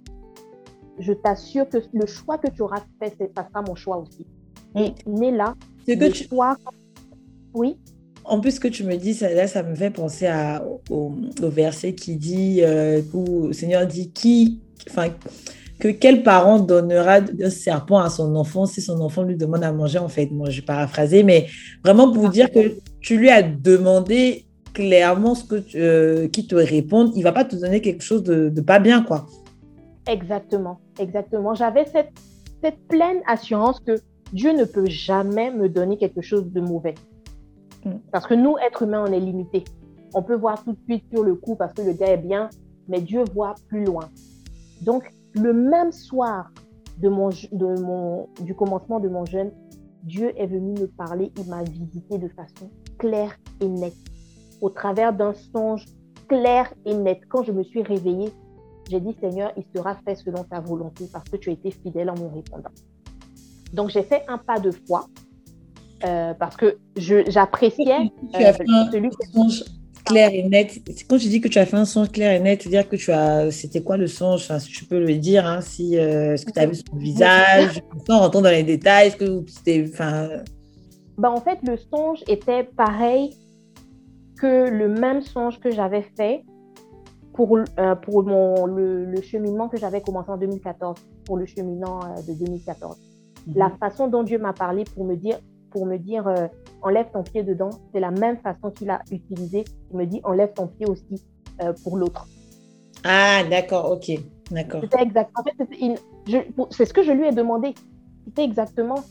[0.97, 4.25] je t'assure que le choix que tu auras fait, ça sera mon choix aussi.
[4.77, 5.55] Et né là,
[5.87, 6.27] le tu...
[6.27, 6.57] choix...
[7.53, 7.77] Oui
[8.29, 11.15] en plus, ce que tu me dis, ça, là, ça me fait penser à, au,
[11.41, 14.59] verset qui dit, euh, où le Seigneur dit, qui,
[14.89, 15.07] enfin,
[15.79, 19.71] que quel parent donnera un serpent à son enfant si son enfant lui demande à
[19.71, 20.29] manger, en fait?
[20.31, 21.47] Moi, je vais paraphraser, mais
[21.83, 26.55] vraiment pour vous dire que tu lui as demandé clairement ce que euh, qui te
[26.55, 29.25] réponde, il va pas te donner quelque chose de, pas bien, quoi.
[30.07, 31.53] Exactement, exactement.
[31.53, 32.11] J'avais cette,
[32.61, 33.99] cette pleine assurance que
[34.33, 36.95] Dieu ne peut jamais me donner quelque chose de mauvais.
[37.85, 37.95] Mm.
[38.11, 39.63] Parce que nous, êtres humains, on est limités.
[40.13, 42.49] On peut voir tout de suite sur le coup parce que le gars est bien,
[42.87, 44.09] mais Dieu voit plus loin.
[44.81, 46.51] Donc, le même soir
[46.99, 49.51] de mon, de mon, du commencement de mon jeûne,
[50.03, 53.93] Dieu est venu me parler, il m'a visité de façon claire et nette,
[54.61, 55.85] au travers d'un songe
[56.27, 57.19] clair et net.
[57.29, 58.31] Quand je me suis réveillée,
[58.89, 62.09] j'ai dit, Seigneur, il sera fait selon ta volonté parce que tu as été fidèle
[62.09, 62.71] en me répondant.
[63.73, 65.07] Donc, j'ai fait un pas de foi
[66.03, 68.53] euh, parce que j'appréciais euh,
[68.91, 69.63] celui songe
[70.07, 70.79] clair et net.
[71.09, 73.11] Quand tu dis que tu as fait un songe clair et net, c'est-à-dire que tu
[73.11, 73.51] as.
[73.51, 74.41] C'était quoi le songe?
[74.43, 76.95] Enfin, Si tu peux le dire, hein, si, euh, est-ce que tu as vu son
[76.95, 77.81] visage?
[78.07, 79.89] Sans rentrer dans les détails, est-ce que c'était.
[79.91, 80.29] Enfin...
[81.17, 83.35] Ben, en fait, le songe était pareil
[84.39, 86.43] que le même songe que j'avais fait
[87.33, 92.21] pour, euh, pour mon, le, cheminement que j'avais commencé en 2014, pour le cheminement euh,
[92.27, 92.97] de 2014.
[93.55, 95.39] La façon dont Dieu m'a parlé pour me dire,
[95.71, 96.47] pour me dire euh,
[96.81, 99.65] enlève ton pied dedans, c'est la même façon qu'il a utilisé.
[99.91, 101.23] Il me dit enlève ton pied aussi
[101.83, 102.27] pour l'autre.
[103.03, 104.11] Ah, d'accord, ok,
[104.51, 104.81] d'accord.
[104.81, 105.39] C'était exactement.
[105.39, 107.73] En fait, c'est ce que je lui ai demandé.
[108.25, 109.03] C'était exactement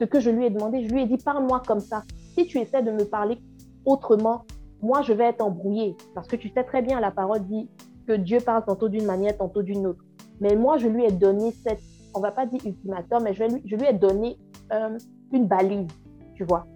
[0.00, 0.86] ce que je lui ai demandé.
[0.86, 2.02] Je lui ai dit parle-moi comme ça.
[2.36, 3.38] Si tu essaies de me parler
[3.84, 4.44] autrement,
[4.82, 7.68] moi, je vais être embrouillée parce que tu sais très bien, la parole dit
[8.06, 10.02] que Dieu parle tantôt d'une manière, tantôt d'une autre.
[10.40, 11.82] Mais moi, je lui ai donné cette,
[12.14, 14.38] on va pas dire ultimatum, mais je lui, je lui ai donné
[14.72, 14.98] euh,
[15.32, 15.88] une balise,
[16.34, 16.66] tu vois,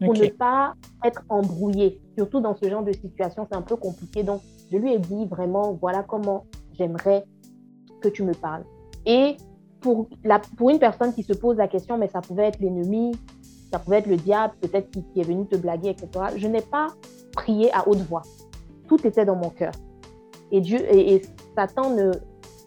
[0.00, 2.00] pour ne pas être embrouillée.
[2.16, 4.22] Surtout dans ce genre de situation, c'est un peu compliqué.
[4.22, 7.24] Donc, je lui ai dit vraiment, voilà comment j'aimerais
[8.00, 8.64] que tu me parles.
[9.06, 9.36] Et
[9.80, 13.12] pour, la, pour une personne qui se pose la question, mais ça pouvait être l'ennemi,
[13.70, 16.26] ça pouvait être le diable, peut-être qui, qui, est venu te blaguer, etc.
[16.36, 16.88] Je n'ai pas
[17.32, 18.22] prier à haute voix.
[18.88, 19.72] Tout était dans mon cœur.
[20.50, 21.22] Et Dieu et,
[21.56, 22.12] Satan ne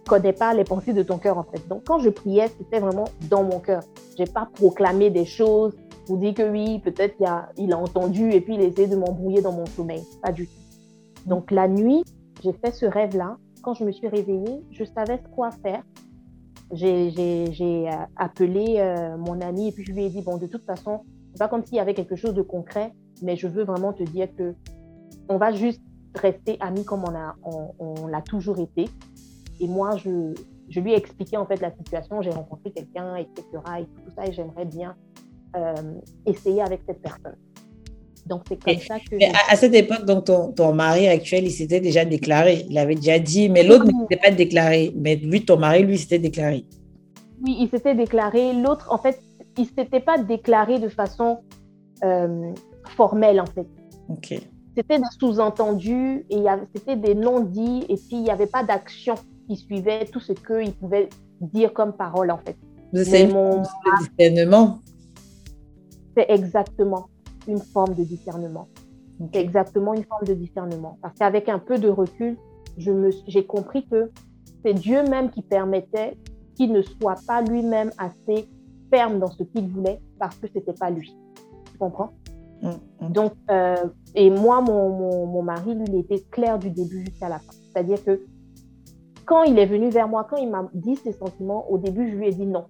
[0.07, 1.67] connaît pas les pensées de ton cœur en fait.
[1.67, 3.83] Donc quand je priais, c'était vraiment dans mon cœur.
[4.17, 7.15] J'ai pas proclamé des choses pour dire que oui, peut-être
[7.57, 10.03] il a, entendu et puis il a essayé de m'embrouiller dans mon sommeil.
[10.23, 10.53] Pas du tout.
[11.25, 12.03] Donc la nuit,
[12.43, 13.37] j'ai fait ce rêve-là.
[13.61, 15.83] Quand je me suis réveillée, je savais quoi faire.
[16.71, 20.65] J'ai euh, appelé euh, mon ami et puis je lui ai dit, bon, de toute
[20.65, 21.01] façon,
[21.33, 24.03] c'est pas comme s'il y avait quelque chose de concret mais je veux vraiment te
[24.03, 24.53] dire que
[25.29, 25.81] on va juste
[26.15, 27.03] rester amis comme
[27.43, 28.89] on, l'a toujours été.
[29.59, 30.33] Et moi, je,
[30.69, 32.21] je, lui ai expliqué en fait la situation.
[32.21, 33.43] J'ai rencontré quelqu'un, etc.
[33.79, 34.95] Et tout ça, et j'aimerais bien
[35.55, 35.73] euh,
[36.25, 37.35] essayer avec cette personne.
[38.25, 39.15] Donc, c'est comme ça que.
[39.51, 42.65] à, cette époque, donc, ton, ton mari actuel, il s'était déjà déclaré.
[42.69, 44.91] Il avait déjà dit, mais l'autre ne s'était pas déclaré.
[44.95, 46.65] Mais lui, ton mari, lui, s'était déclaré.
[47.41, 48.53] Oui, il s'était déclaré.
[48.53, 49.19] L'autre, en fait,
[49.57, 51.39] il ne s'était pas déclaré de façon
[52.03, 52.53] euh,
[52.95, 53.67] formel en fait.
[54.75, 56.43] C'était des sous-entendus et
[56.75, 59.15] c'était des non-dits et puis il n'y avait pas d'action
[59.47, 61.09] qui suivait tout ce qu'il pouvait
[61.41, 62.57] dire comme parole en fait.
[62.93, 63.63] C'est mon
[64.17, 64.79] discernement.
[66.15, 67.09] C'est exactement
[67.47, 68.67] une forme de discernement.
[69.33, 70.97] C'est exactement une forme de discernement.
[71.01, 72.37] Parce qu'avec un peu de recul,
[72.77, 74.11] j'ai compris que
[74.63, 76.17] c'est Dieu même qui permettait
[76.55, 78.47] qu'il ne soit pas lui-même assez
[78.91, 81.15] ferme dans ce qu'il voulait parce que c'était pas lui.
[81.71, 82.13] Tu comprends?
[82.61, 82.69] Mm,
[83.01, 83.11] mm.
[83.11, 83.75] Donc, euh,
[84.15, 87.53] et moi, mon, mon, mari, lui, il était clair du début jusqu'à la fin.
[87.71, 88.21] C'est-à-dire que
[89.27, 92.15] quand il est venu vers moi, quand il m'a dit ses sentiments, au début, je
[92.15, 92.65] lui ai dit non.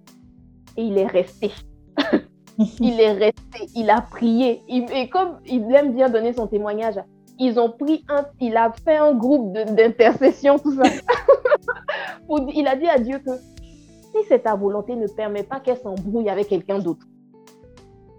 [0.76, 1.50] Et il est resté.
[2.80, 3.70] il est resté.
[3.74, 4.62] Il a prié.
[4.68, 7.00] et comme il aime bien donner son témoignage,
[7.38, 10.82] ils ont pris un, il a fait un groupe d'intercession, tout ça.
[12.54, 16.28] il a dit à Dieu que si c'est ta volonté, ne permet pas qu'elle s'embrouille
[16.28, 17.06] avec quelqu'un d'autre.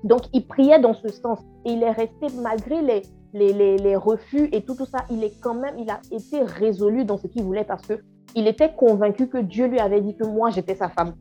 [0.03, 1.39] Donc, il priait dans ce sens.
[1.65, 3.01] Et il est resté, malgré les,
[3.33, 7.03] les, les, refus et tout, tout ça, il est quand même, il a été résolu
[7.03, 8.01] dans ce qu'il voulait parce que
[8.35, 11.13] il était convaincu que Dieu lui avait dit que moi, j'étais sa femme.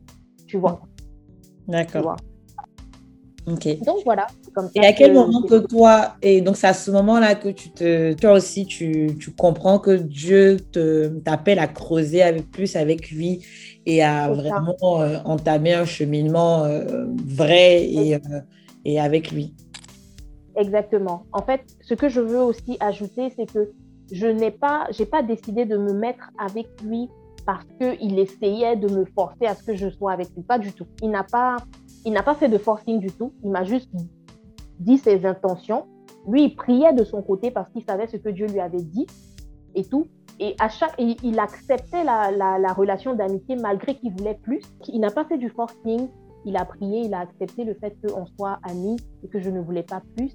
[0.47, 0.81] Tu vois.
[1.67, 2.15] D'accord.
[3.47, 3.67] Ok.
[3.83, 4.27] Donc voilà.
[4.75, 8.13] et à quel moment que toi, et donc c'est à ce moment-là que tu te,
[8.13, 10.57] toi aussi, tu, tu comprends que Dieu
[11.23, 13.45] t'appelle à creuser avec plus avec lui
[13.85, 18.41] et à vraiment euh, entamer un cheminement euh, vrai et, euh,
[18.85, 19.55] et avec lui.
[20.55, 21.25] Exactement.
[21.31, 23.71] En fait, ce que je veux aussi ajouter, c'est que
[24.11, 27.09] je n'ai pas, j'ai pas décidé de me mettre avec lui
[27.45, 30.43] parce qu'il essayait de me forcer à ce que je sois avec lui.
[30.43, 30.85] Pas du tout.
[31.01, 31.57] Il n'a pas,
[32.05, 33.33] il n'a pas fait de forcing du tout.
[33.43, 33.89] Il m'a juste
[34.79, 35.85] dit ses intentions.
[36.27, 39.07] Lui, il priait de son côté parce qu'il savait ce que Dieu lui avait dit
[39.75, 40.07] et tout.
[40.39, 44.61] Et à chaque, il acceptait la, la, la relation d'amitié malgré qu'il voulait plus.
[44.87, 46.07] Il n'a pas fait du forcing
[46.45, 49.59] il a prié, il a accepté le fait qu'on soit amis et que je ne
[49.59, 50.31] voulais pas plus.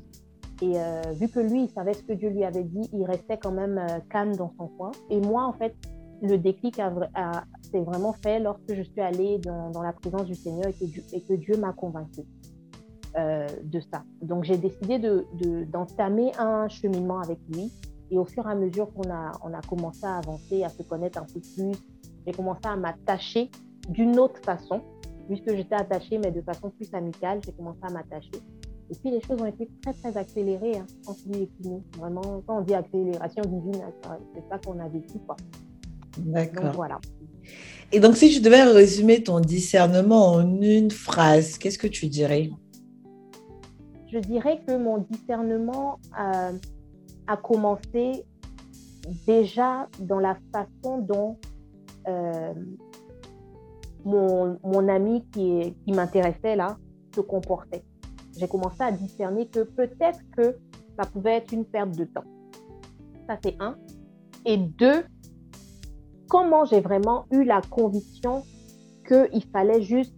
[0.63, 3.39] Et euh, vu que lui, il savait ce que Dieu lui avait dit, il restait
[3.39, 4.93] quand même euh, calme dans son coin.
[5.11, 5.75] Et moi, en fait,
[6.23, 11.21] le déclic s'est vraiment fait lorsque je suis allée dans, la présence du Seigneur et
[11.21, 12.23] que Dieu, m'a convaincue
[13.19, 14.05] euh, de ça.
[14.23, 14.99] Donc, j'ai décidé
[15.67, 17.73] d'entamer de, un cheminement avec lui.
[18.11, 21.19] Et au fur et à mesure qu'on a, a commencé à avancer, à se connaître
[21.19, 21.73] un peu plus,
[22.27, 23.51] j'ai commencé à m'attacher
[23.89, 24.83] d'une autre façon,
[25.27, 28.31] puisque j'étais attachée, mais de façon plus amicale, j'ai commencé à m'attacher.
[28.91, 31.82] Et puis les choses ont été très, très accélérées hein, entre lui et nous.
[31.99, 35.18] Vraiment, quand on dit accélération divine, hein, c'est ça qu'on a vécu.
[36.18, 36.72] D'accord.
[36.74, 37.01] Voilà.
[37.93, 42.51] Et donc, si je devais résumer ton discernement en une phrase, qu'est-ce que tu dirais?
[44.12, 46.53] Je dirais que mon discernement euh,
[47.26, 48.24] a commencé
[49.26, 51.37] déjà dans la façon dont
[52.09, 52.55] euh,
[54.05, 56.76] mon, mon, ami qui, qui m'intéressait là
[57.14, 57.82] se comportait.
[58.39, 60.57] J'ai commencé à discerner que peut-être que
[60.99, 62.24] ça pouvait être une perte de temps.
[63.28, 63.76] Ça, c'est un.
[64.45, 65.05] Et deux,
[66.28, 68.43] comment j'ai vraiment eu la conviction
[69.07, 70.14] qu'il fallait juste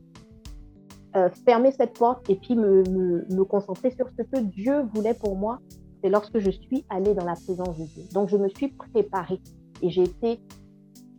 [1.16, 2.82] euh, fermer cette porte et puis me,
[3.30, 5.60] me, concentrer sur ce que Dieu voulait pour moi,
[6.02, 8.02] c'est lorsque je suis allée dans la présence de Dieu.
[8.12, 9.40] Donc, je me suis préparée
[9.82, 10.40] et j'ai été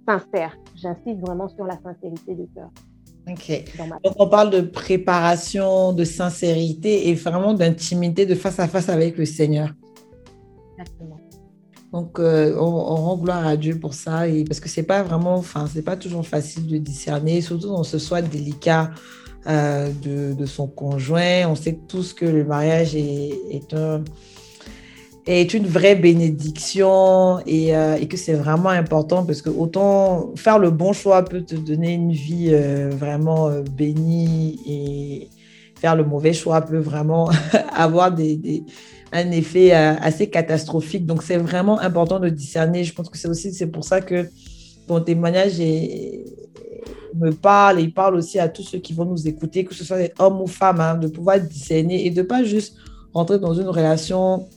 [0.08, 0.56] sincère.
[0.76, 2.70] J'insiste vraiment sur la sincérité de cœur.
[3.30, 3.64] Ok.
[4.04, 9.18] Donc, on parle de préparation, de sincérité et vraiment d'intimité de face à face avec
[9.18, 9.74] le Seigneur.
[10.78, 11.18] Exactement.
[11.92, 15.36] Donc, euh, on, rend gloire à Dieu pour ça, et parce que c'est pas vraiment,
[15.36, 18.92] enfin, c'est pas toujours facile de discerner, surtout dans ce soit délicat
[19.48, 21.48] euh, de, son conjoint.
[21.48, 24.04] On sait tous que le mariage est, est un,
[25.28, 30.58] est une vraie bénédiction et, euh, et que c'est vraiment important parce que autant faire
[30.60, 32.54] le bon choix peut te donner une vie
[32.92, 35.30] vraiment bénie et
[35.80, 37.30] faire le mauvais choix peut vraiment
[37.76, 38.64] avoir des,
[39.12, 41.06] un effet euh, assez catastrophique.
[41.06, 42.84] Donc, c'est vraiment important de discerner.
[42.84, 44.30] Je pense que c'est aussi c'est pour ça que
[44.88, 45.60] ton témoignage
[47.16, 49.84] me parle et il parle aussi à tous ceux qui vont nous écouter, que ce
[49.84, 52.76] soit des hommes ou femmes, hein, de pouvoir discerner et de pas juste
[53.14, 54.48] rentrer dans une relation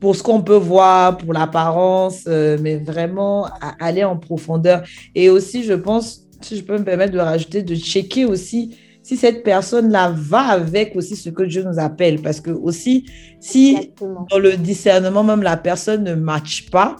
[0.00, 3.48] pour ce qu'on peut voir, pour l'apparence, euh, mais vraiment
[3.80, 4.82] aller en profondeur.
[5.14, 8.76] Et aussi, je pense, si je peux me permettre de rajouter, de checker aussi
[9.08, 12.20] si cette personne-là va avec aussi ce que Dieu nous appelle.
[12.20, 13.06] Parce que aussi,
[13.40, 13.92] si
[14.28, 16.96] dans le discernement, même la personne ne matche pas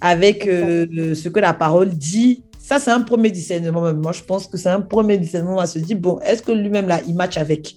[0.00, 3.92] avec euh, ce que la parole dit, ça, c'est un premier discernement.
[3.92, 6.86] Moi, je pense que c'est un premier discernement à se dire, bon, est-ce que lui-même,
[6.86, 7.74] là, il match avec?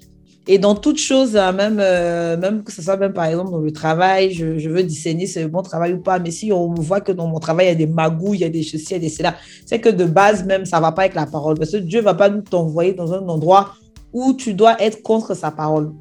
[0.49, 3.59] Et dans toute chose, hein, même, euh, même que ce soit même par exemple dans
[3.59, 6.19] le travail, je, veux discerner si c'est bon travail ou pas.
[6.19, 8.45] Mais si on voit que dans mon travail, il y a des magouilles, il y
[8.45, 9.35] a des ceci, il y a des cela,
[9.65, 11.57] c'est que de base même, ça ne va pas avec la parole.
[11.57, 13.73] Parce que Dieu ne va pas nous t'envoyer dans un endroit
[14.13, 15.91] où tu dois être contre sa parole.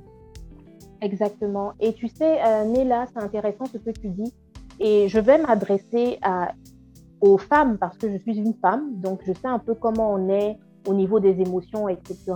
[1.03, 1.73] Exactement.
[1.81, 4.33] Et tu sais, euh, Néla, c'est intéressant ce que tu dis.
[4.79, 6.21] Et je vais m'adresser
[7.21, 8.93] aux femmes parce que je suis une femme.
[9.01, 12.33] Donc, je sais un peu comment on est au niveau des émotions, etc.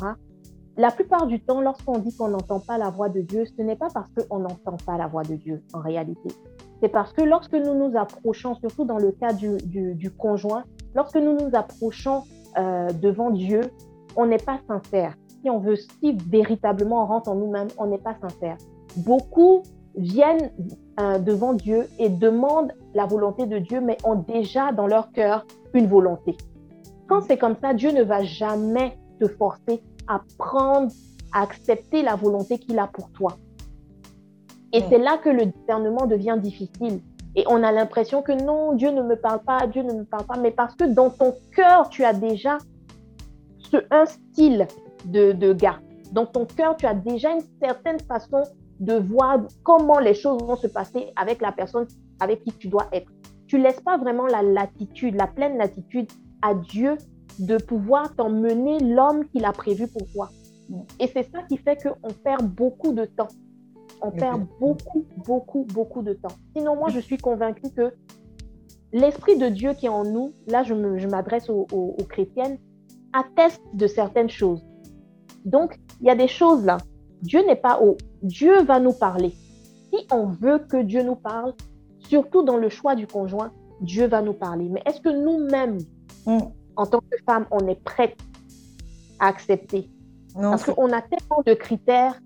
[0.81, 3.77] La plupart du temps, lorsqu'on dit qu'on n'entend pas la voix de Dieu, ce n'est
[3.77, 6.31] pas parce qu'on n'entend pas la voix de Dieu en réalité.
[6.81, 10.65] C'est parce que lorsque nous nous approchons, surtout dans le cas du, conjoint,
[10.95, 12.23] lorsque nous nous approchons
[12.57, 13.61] euh, devant Dieu,
[14.17, 15.17] on n'est pas sincère.
[15.43, 18.57] Si on veut, si véritablement on rentre en nous-mêmes, on n'est pas sincère.
[18.97, 19.63] Beaucoup
[19.97, 20.51] viennent
[20.99, 25.45] euh, devant Dieu et demandent la volonté de Dieu, mais ont déjà dans leur cœur
[25.75, 26.39] une volonté.
[27.07, 30.91] Quand c'est comme ça, Dieu ne va jamais te forcer apprendre
[31.33, 33.37] à accepter la volonté qu'il a pour toi.
[34.73, 37.01] Et c'est là que le discernement devient difficile.
[37.37, 40.25] Et on a l'impression que non, Dieu ne me parle pas, Dieu ne me parle
[40.25, 42.59] pas, mais parce que dans ton cœur, tu as déjà
[43.59, 44.67] ce, un style
[45.05, 45.81] de, de gars.
[46.13, 48.43] Dans ton cœur, tu as déjà une certaine façon
[48.81, 51.87] de voir comment les choses vont se passer avec la personne
[52.19, 53.11] avec qui tu dois être.
[53.47, 56.11] Tu laisses pas vraiment la latitude, la pleine latitude
[56.43, 56.97] à Dieu
[57.39, 60.31] de pouvoir t'emmener l'homme qu'il a prévu pour toi.
[60.99, 63.29] Et c'est ça qui fait qu'on perd beaucoup de temps.
[64.03, 66.33] On perd beaucoup, beaucoup, beaucoup de temps.
[66.57, 67.93] Sinon, moi, je suis convaincue que
[68.93, 70.75] l'Esprit de Dieu qui est en nous, là, je
[71.07, 72.59] m'adresse aux, aux, chrétiennes,
[73.13, 74.65] atteste de certaines choses.
[75.45, 76.79] Donc, il y a des choses là.
[77.23, 77.97] Dieu n'est pas haut.
[78.23, 79.33] Dieu va nous parler.
[79.93, 81.55] Si on veut que Dieu nous parle,
[81.99, 84.69] surtout dans le choix du conjoint, Dieu va nous parler.
[84.69, 85.79] Mais est-ce que nous-mêmes,
[86.27, 86.39] mm
[86.77, 88.17] en tant que femme, on est prête
[89.19, 89.91] à accepter.
[90.35, 92.21] Parce qu'on a tellement de critères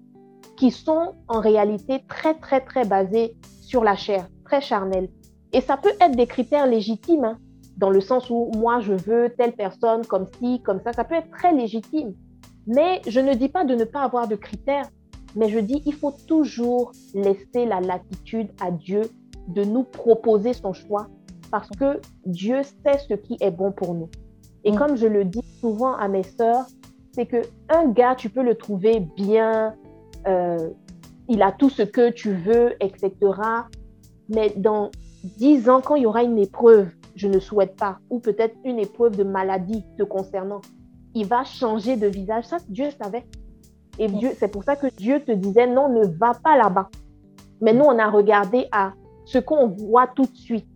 [0.56, 5.08] qui sont en réalité très, très, très basés sur la chair, très charnels.
[5.52, 7.38] Et ça peut être des critères légitimes, hein,
[7.76, 10.92] dans le sens où moi, je veux telle personne comme ci, comme ça.
[10.92, 12.14] Ça peut être très légitime.
[12.66, 14.88] Mais je ne dis pas de ne pas avoir de critères,
[15.36, 19.02] mais je dis il faut toujours laisser la latitude à Dieu
[19.48, 21.08] de nous proposer son choix
[21.50, 24.08] parce que Dieu sait ce qui est bon pour nous.
[24.64, 24.76] Et mm.
[24.76, 26.66] comme je le dis souvent à mes sœurs,
[27.12, 29.74] c'est que un gars, tu peux le trouver bien,
[30.26, 30.70] euh,
[31.28, 33.12] il a tout ce que tu veux, etc.
[34.28, 34.90] Mais dans
[35.22, 38.78] dix ans, quand il y aura une épreuve, je ne souhaite pas, ou peut-être une
[38.78, 40.60] épreuve de maladie te concernant,
[41.14, 42.44] il va changer de visage.
[42.44, 43.24] Ça, Dieu savait.
[43.98, 46.88] Et Dieu, c'est pour ça que Dieu te disait, non, ne va pas là-bas.
[47.60, 48.92] Mais nous, on a regardé à
[49.24, 50.66] ce qu'on voit tout de suite.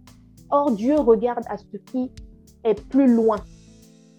[0.50, 2.12] Or, Dieu regarde à ce qui
[2.62, 3.38] est plus loin.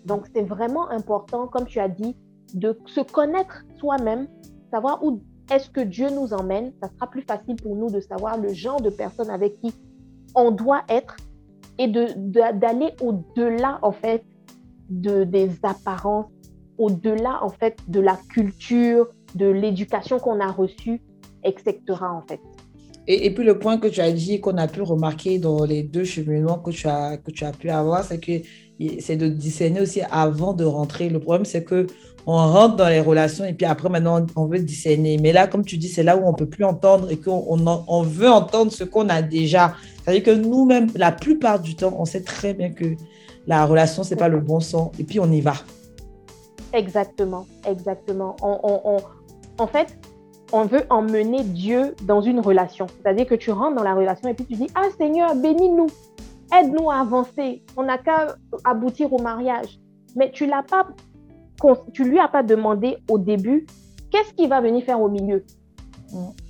[0.05, 2.15] Donc, c'est vraiment important, comme tu as dit,
[2.53, 4.27] de se connaître soi-même,
[4.71, 5.21] savoir où
[5.51, 6.71] est-ce que Dieu nous emmène.
[6.81, 9.73] Ça sera plus facile pour nous de savoir le genre de personne avec qui
[10.35, 11.17] on doit être
[11.77, 14.23] et d'aller de, au-delà, en fait,
[14.89, 16.27] de, des apparences,
[16.77, 21.01] au-delà, en fait, de la culture, de l'éducation qu'on a reçue,
[21.43, 22.41] etc., en fait.
[23.07, 26.03] Et, puis le point que tu as dit, qu'on a pu remarquer dans les deux
[26.03, 28.33] cheminements que tu as, que tu as pu avoir, c'est que
[28.99, 31.09] c'est de discerner aussi avant de rentrer.
[31.09, 31.87] Le problème, c'est que
[32.25, 35.17] on rentre dans les relations et puis après, maintenant, on veut discerner.
[35.17, 37.43] Mais là, comme tu dis, c'est là où on peut plus entendre et qu'on
[37.87, 39.73] on, veut entendre ce qu'on a déjà.
[40.03, 42.95] C'est-à-dire que nous-mêmes, la plupart du temps, on sait très bien que
[43.47, 45.53] la relation, ce n'est pas le bon sens et puis on y va.
[46.73, 48.35] Exactement, exactement.
[48.41, 49.97] en fait,
[50.51, 52.87] on veut emmener Dieu dans une relation.
[53.01, 55.87] C'est-à-dire que tu rentres dans la relation et puis tu dis, ah Seigneur, bénis-nous,
[56.57, 57.63] aide-nous à avancer.
[57.77, 59.79] On n'a qu'à aboutir au mariage.
[60.15, 60.87] Mais tu l'as pas,
[61.93, 63.67] tu lui as pas demandé au début,
[64.11, 65.45] qu'est-ce qu'il va venir faire au milieu?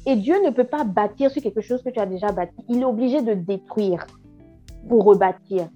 [0.05, 2.55] Et Dieu ne peut pas bâtir sur quelque chose que tu as déjà bâti.
[2.69, 4.07] Il est obligé de détruire
[4.87, 5.67] pour rebâtir.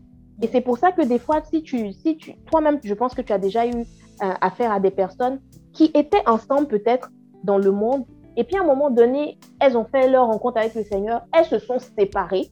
[0.41, 3.21] Et c'est pour ça que des fois, si tu, si tu, toi-même, je pense que
[3.21, 5.39] tu as déjà eu euh, affaire à des personnes
[5.73, 7.11] qui étaient ensemble peut-être
[7.43, 8.05] dans le monde.
[8.35, 11.45] Et puis à un moment donné, elles ont fait leur rencontre avec le Seigneur, elles
[11.45, 12.49] se sont séparées.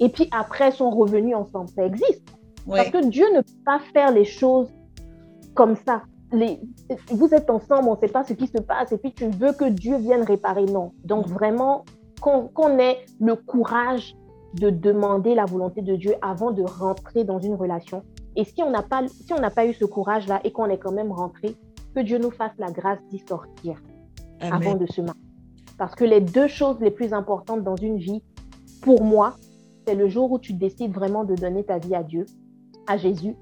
[0.00, 1.68] Et puis après, sont revenues ensemble.
[1.68, 2.22] Ça existe.
[2.66, 4.70] Parce que Dieu ne peut pas faire les choses
[5.54, 6.02] comme ça.
[6.32, 6.60] Les,
[7.08, 9.52] vous êtes ensemble, on ne sait pas ce qui se passe, et puis tu veux
[9.52, 10.66] que Dieu vienne réparer.
[10.66, 10.92] Non.
[11.04, 11.32] Donc mm.
[11.32, 11.84] vraiment,
[12.20, 14.14] qu'on ait le courage
[14.54, 18.02] de demander la volonté de Dieu avant de rentrer dans une relation.
[18.36, 20.78] Et si on n'a pas, si on n'a pas eu ce courage-là et qu'on est
[20.78, 21.56] quand même rentré,
[21.94, 23.80] que Dieu nous fasse la grâce d'y sortir
[24.40, 25.20] avant de se marier.
[25.78, 28.22] Parce que les deux choses les plus importantes dans une vie,
[28.82, 29.34] pour moi,
[29.88, 32.26] c'est le jour où tu décides vraiment de donner ta vie à Dieu,
[32.86, 33.34] à Jésus,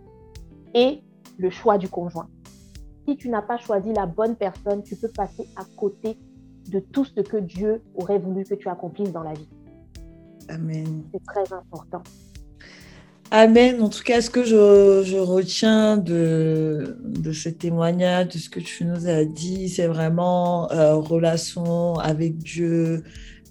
[0.74, 1.01] et
[1.38, 2.28] le choix du conjoint.
[3.09, 6.16] Si tu n'as pas choisi la bonne personne, tu peux passer à côté
[6.70, 9.49] de tout ce que Dieu aurait voulu que tu accomplisses dans la vie.
[10.49, 11.03] Amen.
[11.12, 12.05] C'est très important.
[13.32, 13.82] Amen.
[13.82, 18.84] En tout cas, ce que je, retiens de, de, ce témoignage, de ce que tu
[18.84, 23.03] nous as dit, c'est vraiment euh, relation avec Dieu,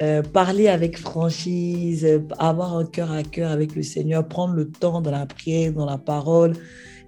[0.02, 2.06] euh, parler avec franchise,
[2.38, 5.86] avoir un cœur à cœur avec le Seigneur, prendre le temps dans la prière, dans
[5.86, 6.54] la parole,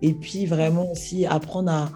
[0.01, 1.91] et puis vraiment aussi apprendre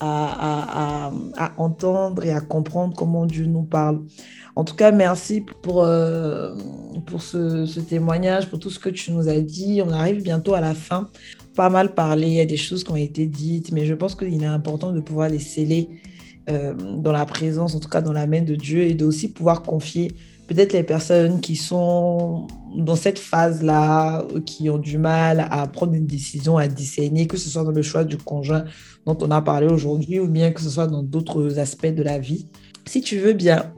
[0.00, 1.12] à,
[1.58, 4.00] entendre et à comprendre comment Dieu nous parle.
[4.56, 6.54] En tout cas, merci pour, euh,
[7.04, 9.82] pour ce, témoignage, pour tout ce que tu nous as dit.
[9.86, 11.10] On arrive bientôt à la fin.
[11.54, 14.14] Pas mal parlé, il y a des choses qui ont été dites, mais je pense
[14.14, 15.90] qu'il est important de pouvoir les sceller
[16.48, 19.62] euh, dans la présence, en tout cas dans la main de Dieu, et d'aussi pouvoir
[19.62, 20.12] confier
[20.50, 26.06] peut-être les personnes qui sont dans cette phase-là, qui ont du mal à prendre une
[26.06, 28.64] décision, à discerner, que ce soit dans le choix du conjoint
[29.06, 32.18] dont on a parlé aujourd'hui, ou bien que ce soit dans d'autres aspects de la
[32.18, 32.48] vie.
[32.84, 33.72] Si tu veux bien,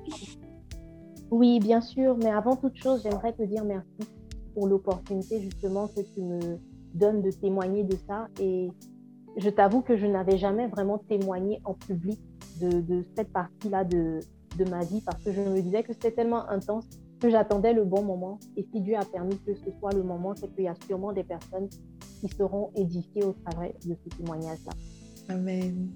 [1.31, 4.11] oui, bien sûr, mais avant toute chose, j'aimerais te dire merci
[4.55, 6.39] pour l'opportunité justement que tu me
[6.95, 8.29] donnes de témoigner de ça.
[8.41, 8.69] Et
[9.37, 12.19] je t'avoue que je n'avais jamais vraiment témoigné en public
[12.61, 14.21] de, cette partie-là de,
[14.57, 16.87] de ma vie parce que je me disais que c'était tellement intense
[17.21, 18.39] que j'attendais le bon moment.
[18.57, 21.13] Et si Dieu a permis que ce soit le moment, c'est qu'il y a sûrement
[21.13, 21.69] des personnes
[22.21, 24.73] qui seront édifiées au travers de ce témoignage-là.
[25.29, 25.89] Amen.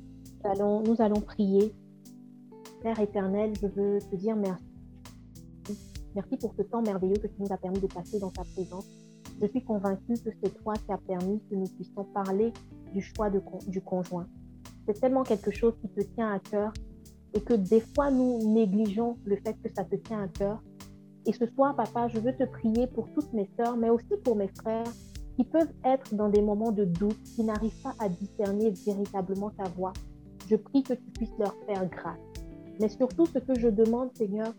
[0.45, 1.75] Nous allons, nous allons prier.
[2.83, 4.65] Père éternel, je veux te dire merci
[6.17, 8.89] Merci pour ce temps merveilleux que tu nous as permis de passer dans ta présence.
[9.39, 12.55] Je suis convaincue que c'est toi qui as permis que nous puissions parler
[12.95, 14.27] du choix du conjoint.
[14.87, 16.73] C'est tellement quelque chose qui te tient à cœur
[17.37, 20.62] et que des fois nous négligeons le fait que ça te tient à cœur.
[21.26, 24.37] Et ce soir, papa, je veux te prier pour toutes mes sœurs, mais aussi pour
[24.37, 24.91] mes frères
[25.37, 29.64] qui peuvent être dans des moments de doute, qui n'arrivent pas à discerner véritablement ta
[29.70, 29.93] voix.
[30.49, 32.18] Je prie que tu puisses leur faire grâce.
[32.80, 34.53] Mais surtout, ce que je demande, Seigneur,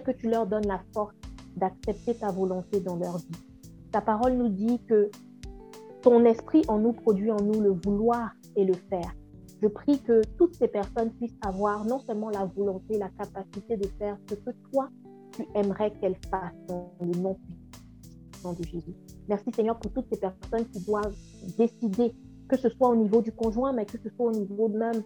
[0.00, 1.14] que tu leur donnes la force
[1.56, 3.44] d'accepter ta volonté dans leur vie.
[3.92, 5.10] Ta parole nous dit que
[6.02, 9.14] ton esprit en nous produit en nous le vouloir et le faire.
[9.62, 13.86] Je prie que toutes ces personnes puissent avoir non seulement la volonté, la capacité de
[13.98, 14.88] faire ce que toi,
[15.32, 17.36] tu aimerais qu'elles fassent dans le nom
[18.44, 18.94] de Jésus.
[19.28, 21.16] Merci Seigneur pour toutes ces personnes qui doivent
[21.56, 22.12] décider,
[22.48, 25.02] que ce soit au niveau du conjoint, mais que ce soit au niveau de même,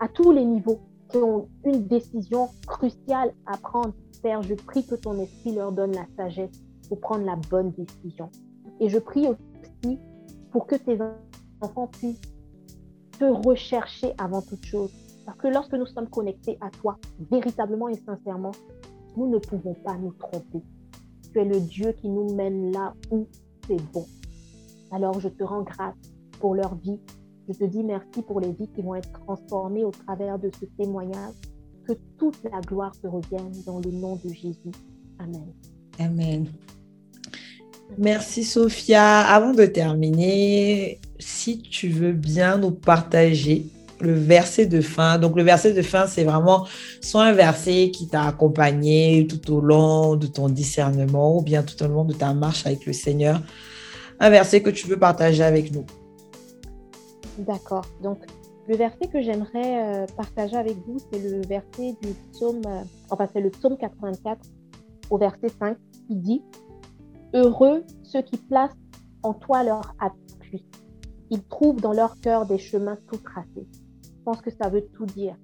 [0.00, 4.94] à tous les niveaux, qui ont une décision cruciale à prendre Père, je prie que
[4.94, 8.30] ton esprit leur donne la sagesse pour prendre la bonne décision.
[8.80, 9.98] Et je prie aussi
[10.50, 10.98] pour que tes
[11.60, 12.20] enfants puissent
[13.18, 14.90] te rechercher avant toute chose.
[15.24, 16.98] Parce que lorsque nous sommes connectés à toi,
[17.30, 18.52] véritablement et sincèrement,
[19.16, 20.62] nous ne pouvons pas nous tromper.
[21.32, 23.26] Tu es le Dieu qui nous mène là où
[23.66, 24.04] c'est bon.
[24.90, 25.94] Alors je te rends grâce
[26.40, 27.00] pour leur vie.
[27.48, 30.66] Je te dis merci pour les vies qui vont être transformées au travers de ce
[30.78, 31.34] témoignage.
[31.86, 34.72] Que toute la gloire te revienne dans le nom de Jésus.
[35.18, 35.52] Amen.
[35.98, 36.46] Amen.
[37.98, 39.20] Merci Sophia.
[39.20, 43.66] Avant de terminer, si tu veux bien nous partager
[44.00, 45.18] le verset de fin.
[45.18, 46.66] Donc le verset de fin, c'est vraiment
[47.00, 51.82] soit un verset qui t'a accompagné tout au long de ton discernement ou bien tout
[51.82, 53.40] au long de ta marche avec le Seigneur.
[54.20, 55.86] Un verset que tu veux partager avec nous.
[57.38, 57.86] D'accord.
[58.02, 58.18] Donc
[58.68, 63.28] le verset que j'aimerais euh, partager avec vous, c'est le verset du psaume, euh, enfin
[63.32, 64.40] c'est le psaume 84
[65.10, 66.42] au verset 5 qui dit
[67.32, 68.76] Heureux ceux qui placent
[69.22, 70.64] en toi leur appui.
[71.30, 73.66] Ils trouvent dans leur cœur des chemins tout tracés.
[74.02, 75.36] Je pense que ça veut tout dire.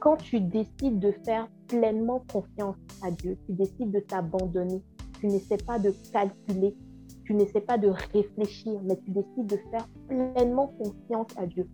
[0.00, 4.82] Quand tu décides de faire pleinement confiance à Dieu, tu décides de t'abandonner,
[5.20, 6.74] tu n'essaies pas de calculer,
[7.24, 11.68] tu n'essaies pas de réfléchir, mais tu décides de faire pleinement confiance à Dieu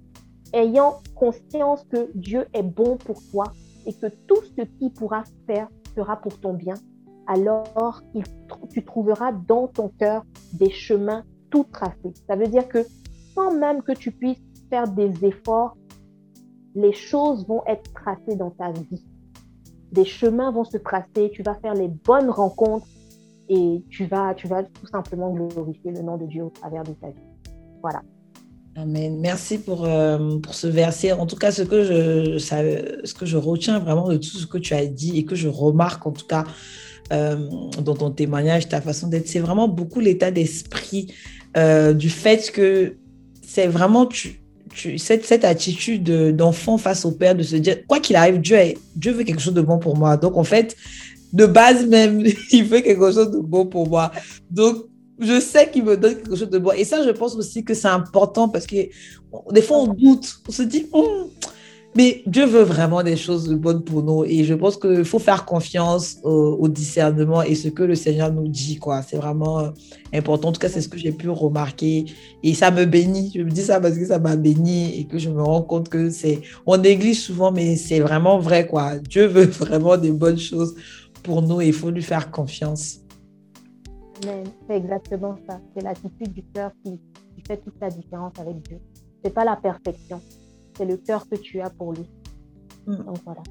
[0.53, 3.45] ayant conscience que Dieu est bon pour toi
[3.87, 6.75] et que tout ce qu'il pourra faire sera pour ton bien,
[7.27, 8.03] alors
[8.71, 12.13] tu trouveras dans ton cœur des chemins tout tracés.
[12.29, 12.79] Ça veut dire que
[13.37, 15.77] sans même que tu puisses faire des efforts,
[16.75, 19.05] les choses vont être tracées dans ta vie.
[19.93, 22.87] Des chemins vont se tracer, tu vas faire les bonnes rencontres
[23.49, 26.93] et tu vas, tu vas tout simplement glorifier le nom de Dieu au travers de
[26.93, 27.23] ta vie.
[27.81, 28.03] Voilà.
[28.75, 29.19] Amen.
[29.21, 31.13] Merci pour, euh, pour ce verset.
[31.13, 34.59] En tout cas, ce que, je, ce que je retiens vraiment de tout ce que
[34.59, 36.45] tu as dit et que je remarque en tout cas
[37.13, 37.49] euh,
[37.83, 41.15] dans ton témoignage, ta façon d'être, c'est vraiment beaucoup l'état d'esprit
[41.57, 42.97] euh, du fait que
[43.47, 44.41] c'est vraiment tu,
[44.99, 48.59] cette, attitude d'enfant face au Père, de se dire, quoi qu'il arrive, Dieu,
[48.97, 50.17] Dieu veut quelque chose de bon pour moi.
[50.17, 50.77] Donc, en fait,
[51.33, 54.13] de base même, il veut quelque chose de bon pour moi.
[54.51, 54.85] Donc,
[55.19, 56.73] je sais qu'il me donne quelque chose de bon.
[56.73, 58.77] Et ça, je pense aussi que c'est important parce que
[59.53, 60.41] des fois, on doute.
[60.47, 61.29] On se dit, hum,
[61.97, 64.25] mais Dieu veut vraiment des choses bonnes pour nous.
[64.25, 68.49] Et je pense qu'il faut faire confiance au, discernement et ce que le Seigneur nous
[68.49, 68.77] dit.
[68.77, 69.03] quoi.
[69.03, 69.71] C'est vraiment euh,
[70.13, 70.49] important.
[70.49, 72.05] En tout cas, c'est ce que j'ai pu remarquer.
[72.43, 73.33] Et ça me bénit.
[73.35, 75.89] Je me dis ça parce que ça m'a béni et que je me rends compte
[75.89, 76.41] que c'est.
[76.67, 78.67] On néglige souvent, mais c'est vraiment vrai.
[78.67, 78.99] quoi.
[78.99, 80.75] Dieu veut vraiment des bonnes choses
[81.23, 83.01] pour nous et il faut lui faire confiance.
[84.69, 85.61] C'est exactement ça.
[85.75, 87.01] C'est l'attitude du cœur qui,
[87.47, 88.81] fait toute la différence avec Dieu.
[89.23, 90.21] C'est pas la perfection,
[90.77, 92.05] c'est le cœur que tu as pour lui.
[92.87, 93.43] Donc voilà.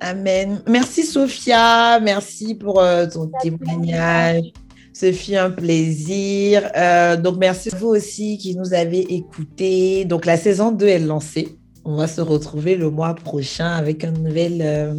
[0.00, 0.62] Amen.
[0.66, 4.52] Merci Sophia, merci pour euh, ton témoignage.
[4.92, 6.70] Ce fut un plaisir.
[6.76, 10.04] Euh, donc merci à vous aussi qui nous avez écoutés.
[10.04, 11.58] Donc la saison 2 est lancée.
[11.84, 14.92] On va se retrouver le mois prochain avec un nouvel, euh,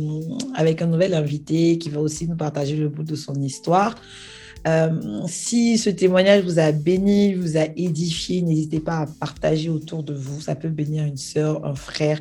[0.55, 3.95] avec un nouvel invité qui va aussi nous partager le bout de son histoire.
[4.67, 4.89] Euh,
[5.27, 10.13] si ce témoignage vous a béni, vous a édifié, n'hésitez pas à partager autour de
[10.13, 10.41] vous.
[10.41, 12.19] Ça peut bénir une sœur, un frère.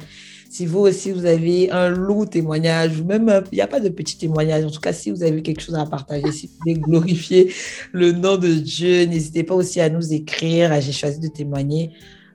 [0.48, 3.80] Si vous aussi, vous avez un lourd témoignage, ou même, euh, il n'y a pas
[3.80, 4.64] de petit témoignage.
[4.64, 7.52] En tout cas, si vous avez quelque chose à partager, si vous voulez glorifier
[7.92, 11.90] le nom de Dieu, n'hésitez pas aussi à nous écrire à j'ai choisi de témoigner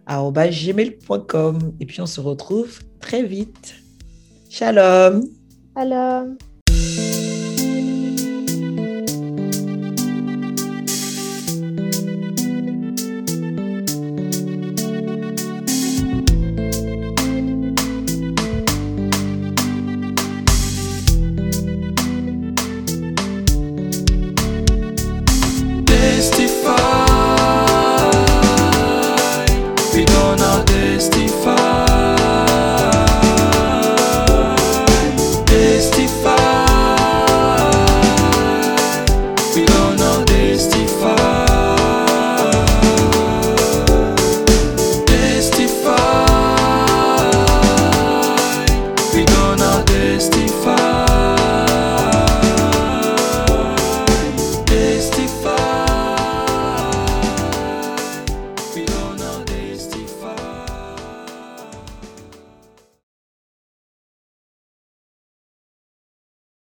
[0.06, 1.74] à gmail.com.
[1.80, 3.76] Et puis, on se retrouve très vite.
[4.50, 5.24] Shalom.
[5.76, 6.38] Shalom.